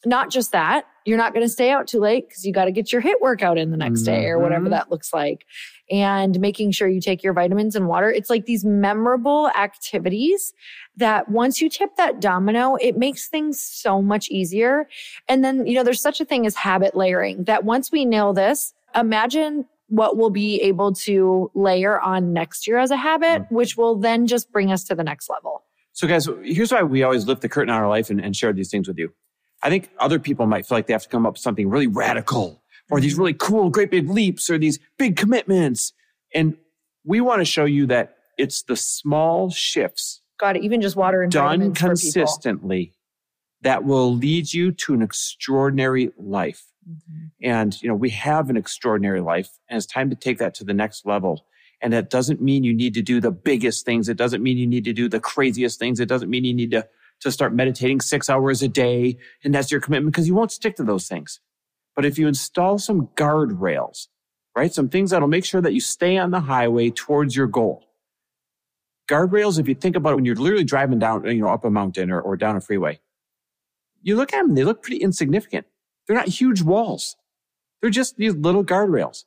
not 0.06 0.30
just 0.30 0.52
that, 0.52 0.86
you're 1.04 1.18
not 1.18 1.34
going 1.34 1.44
to 1.44 1.48
stay 1.48 1.70
out 1.70 1.86
too 1.86 1.98
late 1.98 2.28
because 2.28 2.44
you 2.44 2.52
got 2.52 2.66
to 2.66 2.72
get 2.72 2.92
your 2.92 3.02
HIIT 3.02 3.20
workout 3.20 3.58
in 3.58 3.70
the 3.70 3.76
next 3.76 4.02
mm-hmm. 4.02 4.20
day 4.20 4.26
or 4.26 4.38
whatever 4.38 4.64
mm-hmm. 4.64 4.72
that 4.72 4.90
looks 4.90 5.12
like. 5.12 5.44
And 5.90 6.38
making 6.40 6.72
sure 6.72 6.88
you 6.88 7.00
take 7.00 7.22
your 7.22 7.32
vitamins 7.32 7.74
and 7.74 7.88
water. 7.88 8.10
It's 8.10 8.30
like 8.30 8.46
these 8.46 8.64
memorable 8.64 9.48
activities 9.50 10.52
that 11.00 11.28
once 11.28 11.60
you 11.60 11.68
tip 11.68 11.96
that 11.96 12.20
domino, 12.20 12.76
it 12.76 12.96
makes 12.96 13.28
things 13.28 13.60
so 13.60 14.00
much 14.00 14.30
easier. 14.30 14.88
And 15.28 15.44
then, 15.44 15.66
you 15.66 15.74
know, 15.74 15.84
there's 15.84 16.00
such 16.00 16.20
a 16.20 16.24
thing 16.24 16.46
as 16.46 16.54
habit 16.54 16.96
layering 16.96 17.44
that 17.44 17.64
once 17.64 17.92
we 17.92 18.04
nail 18.04 18.32
this, 18.32 18.72
imagine 18.94 19.66
what 19.88 20.16
we'll 20.16 20.30
be 20.30 20.62
able 20.62 20.92
to 20.92 21.50
layer 21.54 22.00
on 22.00 22.32
next 22.32 22.66
year 22.66 22.78
as 22.78 22.90
a 22.90 22.96
habit, 22.96 23.42
mm-hmm. 23.42 23.54
which 23.54 23.76
will 23.76 23.96
then 23.96 24.26
just 24.26 24.50
bring 24.52 24.72
us 24.72 24.84
to 24.84 24.94
the 24.94 25.04
next 25.04 25.28
level. 25.28 25.64
So, 25.92 26.06
guys, 26.06 26.28
here's 26.44 26.72
why 26.72 26.84
we 26.84 27.02
always 27.02 27.26
lift 27.26 27.42
the 27.42 27.48
curtain 27.48 27.70
on 27.70 27.80
our 27.82 27.88
life 27.88 28.08
and, 28.08 28.20
and 28.20 28.34
share 28.34 28.52
these 28.52 28.70
things 28.70 28.86
with 28.86 28.98
you. 28.98 29.12
I 29.62 29.68
think 29.68 29.90
other 29.98 30.18
people 30.18 30.46
might 30.46 30.64
feel 30.64 30.78
like 30.78 30.86
they 30.86 30.94
have 30.94 31.02
to 31.02 31.08
come 31.08 31.26
up 31.26 31.34
with 31.34 31.42
something 31.42 31.68
really 31.68 31.88
radical 31.88 32.62
or 32.90 33.00
these 33.00 33.16
really 33.16 33.34
cool, 33.34 33.70
great 33.70 33.90
big 33.90 34.08
leaps 34.08 34.48
or 34.48 34.58
these 34.58 34.78
big 34.98 35.16
commitments. 35.16 35.92
And 36.34 36.56
we 37.04 37.20
want 37.20 37.40
to 37.40 37.44
show 37.44 37.64
you 37.64 37.86
that 37.86 38.16
it's 38.38 38.62
the 38.62 38.76
small 38.76 39.50
shifts. 39.50 40.19
God, 40.40 40.56
even 40.56 40.80
just 40.80 40.96
water 40.96 41.22
and 41.22 41.30
done 41.30 41.74
consistently 41.74 42.94
that 43.62 43.84
will 43.84 44.14
lead 44.14 44.52
you 44.52 44.72
to 44.72 44.94
an 44.94 45.02
extraordinary 45.02 46.10
life. 46.16 46.64
Mm-hmm. 46.88 47.26
And, 47.42 47.82
you 47.82 47.88
know, 47.88 47.94
we 47.94 48.10
have 48.10 48.48
an 48.48 48.56
extraordinary 48.56 49.20
life 49.20 49.50
and 49.68 49.76
it's 49.76 49.86
time 49.86 50.08
to 50.10 50.16
take 50.16 50.38
that 50.38 50.54
to 50.54 50.64
the 50.64 50.72
next 50.72 51.04
level. 51.04 51.44
And 51.82 51.92
that 51.92 52.10
doesn't 52.10 52.40
mean 52.40 52.64
you 52.64 52.74
need 52.74 52.94
to 52.94 53.02
do 53.02 53.20
the 53.20 53.30
biggest 53.30 53.84
things. 53.84 54.08
It 54.08 54.16
doesn't 54.16 54.42
mean 54.42 54.56
you 54.56 54.66
need 54.66 54.84
to 54.84 54.92
do 54.92 55.08
the 55.08 55.20
craziest 55.20 55.78
things. 55.78 56.00
It 56.00 56.08
doesn't 56.08 56.30
mean 56.30 56.44
you 56.44 56.54
need 56.54 56.70
to 56.72 56.88
to 57.20 57.30
start 57.30 57.52
meditating 57.52 58.00
six 58.00 58.30
hours 58.30 58.62
a 58.62 58.68
day 58.68 59.18
and 59.44 59.54
that's 59.54 59.70
your 59.70 59.78
commitment 59.78 60.14
because 60.14 60.26
you 60.26 60.34
won't 60.34 60.50
stick 60.50 60.74
to 60.76 60.82
those 60.82 61.06
things. 61.06 61.38
But 61.94 62.06
if 62.06 62.18
you 62.18 62.26
install 62.26 62.78
some 62.78 63.08
guardrails, 63.08 64.06
right? 64.56 64.72
Some 64.72 64.88
things 64.88 65.10
that'll 65.10 65.28
make 65.28 65.44
sure 65.44 65.60
that 65.60 65.74
you 65.74 65.80
stay 65.80 66.16
on 66.16 66.30
the 66.30 66.40
highway 66.40 66.88
towards 66.88 67.36
your 67.36 67.46
goal. 67.46 67.89
Guardrails, 69.10 69.58
if 69.58 69.68
you 69.68 69.74
think 69.74 69.96
about 69.96 70.12
it, 70.12 70.16
when 70.16 70.24
you're 70.24 70.36
literally 70.36 70.64
driving 70.64 71.00
down, 71.00 71.26
you 71.26 71.42
know, 71.42 71.48
up 71.48 71.64
a 71.64 71.70
mountain 71.70 72.10
or, 72.12 72.20
or 72.20 72.36
down 72.36 72.56
a 72.56 72.60
freeway, 72.60 73.00
you 74.02 74.16
look 74.16 74.32
at 74.32 74.42
them, 74.42 74.54
they 74.54 74.64
look 74.64 74.82
pretty 74.82 75.02
insignificant. 75.02 75.66
They're 76.06 76.16
not 76.16 76.28
huge 76.28 76.62
walls. 76.62 77.16
They're 77.80 77.90
just 77.90 78.16
these 78.16 78.34
little 78.36 78.64
guardrails, 78.64 79.24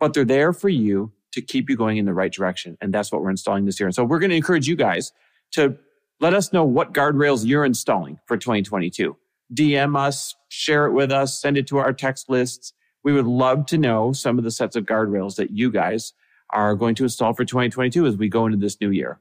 but 0.00 0.14
they're 0.14 0.24
there 0.24 0.52
for 0.54 0.70
you 0.70 1.12
to 1.32 1.42
keep 1.42 1.70
you 1.70 1.76
going 1.76 1.98
in 1.98 2.06
the 2.06 2.14
right 2.14 2.32
direction. 2.32 2.78
And 2.80 2.94
that's 2.94 3.12
what 3.12 3.22
we're 3.22 3.30
installing 3.30 3.66
this 3.66 3.78
year. 3.78 3.86
And 3.88 3.94
so 3.94 4.04
we're 4.04 4.18
going 4.20 4.30
to 4.30 4.36
encourage 4.36 4.68
you 4.68 4.76
guys 4.76 5.12
to 5.52 5.78
Let 6.20 6.34
us 6.34 6.52
know 6.52 6.64
what 6.64 6.94
guardrails 6.94 7.46
you're 7.46 7.64
installing 7.64 8.18
for 8.26 8.36
2022. 8.36 9.16
DM 9.54 9.96
us, 9.96 10.34
share 10.48 10.86
it 10.86 10.92
with 10.92 11.12
us, 11.12 11.40
send 11.40 11.56
it 11.56 11.66
to 11.68 11.78
our 11.78 11.92
text 11.92 12.28
lists. 12.28 12.72
We 13.04 13.12
would 13.12 13.26
love 13.26 13.66
to 13.66 13.78
know 13.78 14.12
some 14.12 14.38
of 14.38 14.44
the 14.44 14.50
sets 14.50 14.76
of 14.76 14.84
guardrails 14.84 15.36
that 15.36 15.50
you 15.50 15.70
guys 15.70 16.12
are 16.50 16.74
going 16.74 16.94
to 16.96 17.04
install 17.04 17.32
for 17.34 17.44
2022 17.44 18.06
as 18.06 18.16
we 18.16 18.28
go 18.28 18.46
into 18.46 18.58
this 18.58 18.80
new 18.80 18.90
year. 18.90 19.20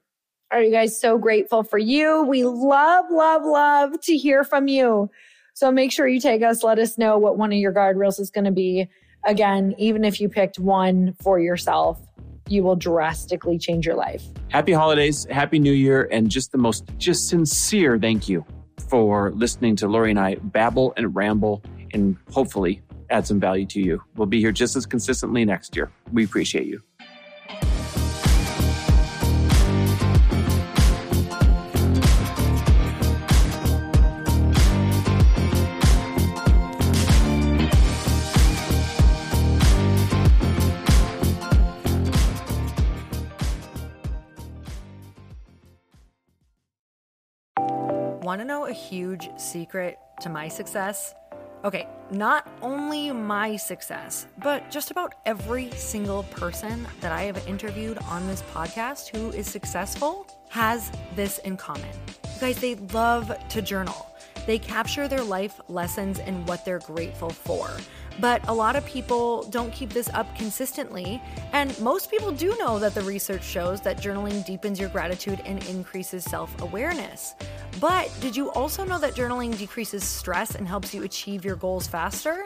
Are 0.51 0.61
you 0.61 0.71
guys 0.71 0.99
so 0.99 1.17
grateful 1.17 1.63
for 1.63 1.77
you? 1.77 2.23
We 2.23 2.45
love, 2.45 3.05
love, 3.11 3.43
love 3.43 3.99
to 4.01 4.15
hear 4.15 4.43
from 4.43 4.67
you. 4.67 5.09
So 5.53 5.71
make 5.71 5.91
sure 5.91 6.07
you 6.07 6.21
take 6.21 6.41
us, 6.41 6.63
let 6.63 6.79
us 6.79 6.97
know 6.97 7.17
what 7.17 7.37
one 7.37 7.51
of 7.51 7.57
your 7.57 7.73
guardrails 7.73 8.19
is 8.19 8.29
going 8.29 8.45
to 8.45 8.51
be. 8.51 8.87
Again, 9.25 9.75
even 9.77 10.05
if 10.05 10.21
you 10.21 10.29
picked 10.29 10.59
one 10.59 11.15
for 11.21 11.39
yourself, 11.39 11.99
you 12.47 12.63
will 12.63 12.75
drastically 12.75 13.57
change 13.57 13.85
your 13.85 13.95
life. 13.95 14.23
Happy 14.49 14.71
holidays, 14.71 15.27
happy 15.29 15.59
new 15.59 15.73
year, 15.73 16.07
and 16.11 16.29
just 16.29 16.51
the 16.51 16.57
most 16.57 16.85
just 16.97 17.27
sincere 17.27 17.99
thank 17.99 18.29
you 18.29 18.45
for 18.89 19.31
listening 19.31 19.75
to 19.77 19.87
Lori 19.87 20.11
and 20.11 20.19
I 20.19 20.35
babble 20.35 20.93
and 20.95 21.13
ramble 21.13 21.61
and 21.93 22.15
hopefully 22.31 22.81
add 23.09 23.27
some 23.27 23.39
value 23.39 23.65
to 23.65 23.81
you. 23.81 24.01
We'll 24.15 24.27
be 24.27 24.39
here 24.39 24.51
just 24.51 24.75
as 24.75 24.85
consistently 24.85 25.43
next 25.45 25.75
year. 25.75 25.91
We 26.11 26.23
appreciate 26.23 26.67
you. 26.67 26.81
Know 48.47 48.65
a 48.65 48.71
huge 48.71 49.29
secret 49.37 49.99
to 50.21 50.29
my 50.29 50.47
success? 50.47 51.13
Okay, 51.65 51.85
not 52.11 52.47
only 52.61 53.11
my 53.11 53.57
success, 53.57 54.27
but 54.41 54.71
just 54.71 54.89
about 54.89 55.15
every 55.25 55.69
single 55.71 56.23
person 56.23 56.87
that 57.01 57.11
I 57.11 57.23
have 57.23 57.45
interviewed 57.47 57.97
on 58.09 58.25
this 58.27 58.41
podcast 58.53 59.09
who 59.09 59.31
is 59.31 59.47
successful 59.47 60.25
has 60.49 60.91
this 61.15 61.39
in 61.39 61.57
common. 61.57 61.89
You 62.35 62.39
guys, 62.39 62.59
they 62.59 62.75
love 62.93 63.35
to 63.49 63.61
journal. 63.61 64.15
They 64.47 64.57
capture 64.57 65.07
their 65.07 65.21
life 65.21 65.59
lessons 65.67 66.17
and 66.19 66.47
what 66.47 66.65
they're 66.65 66.79
grateful 66.79 67.29
for. 67.29 67.69
But 68.19 68.47
a 68.47 68.53
lot 68.53 68.75
of 68.75 68.85
people 68.85 69.43
don't 69.43 69.71
keep 69.71 69.89
this 69.91 70.09
up 70.09 70.33
consistently. 70.35 71.21
And 71.53 71.77
most 71.79 72.09
people 72.09 72.31
do 72.31 72.55
know 72.57 72.79
that 72.79 72.95
the 72.95 73.01
research 73.01 73.43
shows 73.43 73.81
that 73.81 73.97
journaling 74.01 74.43
deepens 74.45 74.79
your 74.79 74.89
gratitude 74.89 75.41
and 75.45 75.63
increases 75.67 76.23
self 76.23 76.59
awareness. 76.61 77.35
But 77.79 78.11
did 78.21 78.35
you 78.35 78.49
also 78.51 78.83
know 78.83 78.97
that 78.99 79.13
journaling 79.13 79.55
decreases 79.55 80.03
stress 80.03 80.55
and 80.55 80.67
helps 80.67 80.93
you 80.95 81.03
achieve 81.03 81.45
your 81.45 81.57
goals 81.57 81.85
faster? 81.85 82.45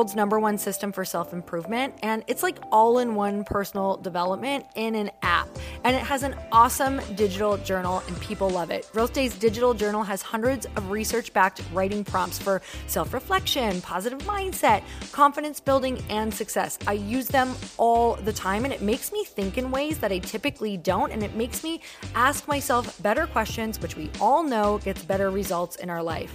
world's 0.00 0.16
number 0.16 0.40
one 0.40 0.56
system 0.56 0.92
for 0.92 1.04
self 1.04 1.34
improvement, 1.34 1.92
and 2.02 2.24
it's 2.26 2.42
like 2.42 2.58
all 2.72 3.00
in 3.00 3.14
one 3.14 3.44
personal 3.44 3.98
development 3.98 4.64
in 4.74 4.94
an 4.94 5.10
app. 5.20 5.46
And 5.84 5.94
it 5.94 6.00
has 6.00 6.22
an 6.22 6.34
awesome 6.52 7.02
digital 7.16 7.58
journal, 7.58 8.02
and 8.08 8.18
people 8.22 8.48
love 8.48 8.70
it. 8.70 8.88
Growth 8.92 9.12
digital 9.12 9.74
journal 9.74 10.02
has 10.02 10.22
hundreds 10.22 10.64
of 10.76 10.90
research 10.90 11.34
backed 11.34 11.60
writing 11.74 12.02
prompts 12.02 12.38
for 12.38 12.62
self 12.86 13.12
reflection, 13.12 13.82
positive 13.82 14.20
mindset, 14.20 14.82
confidence 15.12 15.60
building, 15.60 16.02
and 16.08 16.32
success. 16.32 16.78
I 16.86 16.94
use 16.94 17.28
them 17.28 17.54
all 17.76 18.14
the 18.14 18.32
time, 18.32 18.64
and 18.64 18.72
it 18.72 18.80
makes 18.80 19.12
me 19.12 19.22
think 19.26 19.58
in 19.58 19.70
ways 19.70 19.98
that 19.98 20.10
I 20.10 20.18
typically 20.20 20.78
don't, 20.78 21.12
and 21.12 21.22
it 21.22 21.34
makes 21.34 21.62
me 21.62 21.82
ask 22.14 22.48
myself 22.48 23.02
better 23.02 23.26
questions, 23.26 23.78
which 23.82 23.96
we 23.96 24.10
all 24.18 24.42
know 24.42 24.78
gets 24.78 25.02
better 25.02 25.30
results 25.30 25.76
in 25.76 25.90
our 25.90 26.02
life. 26.02 26.34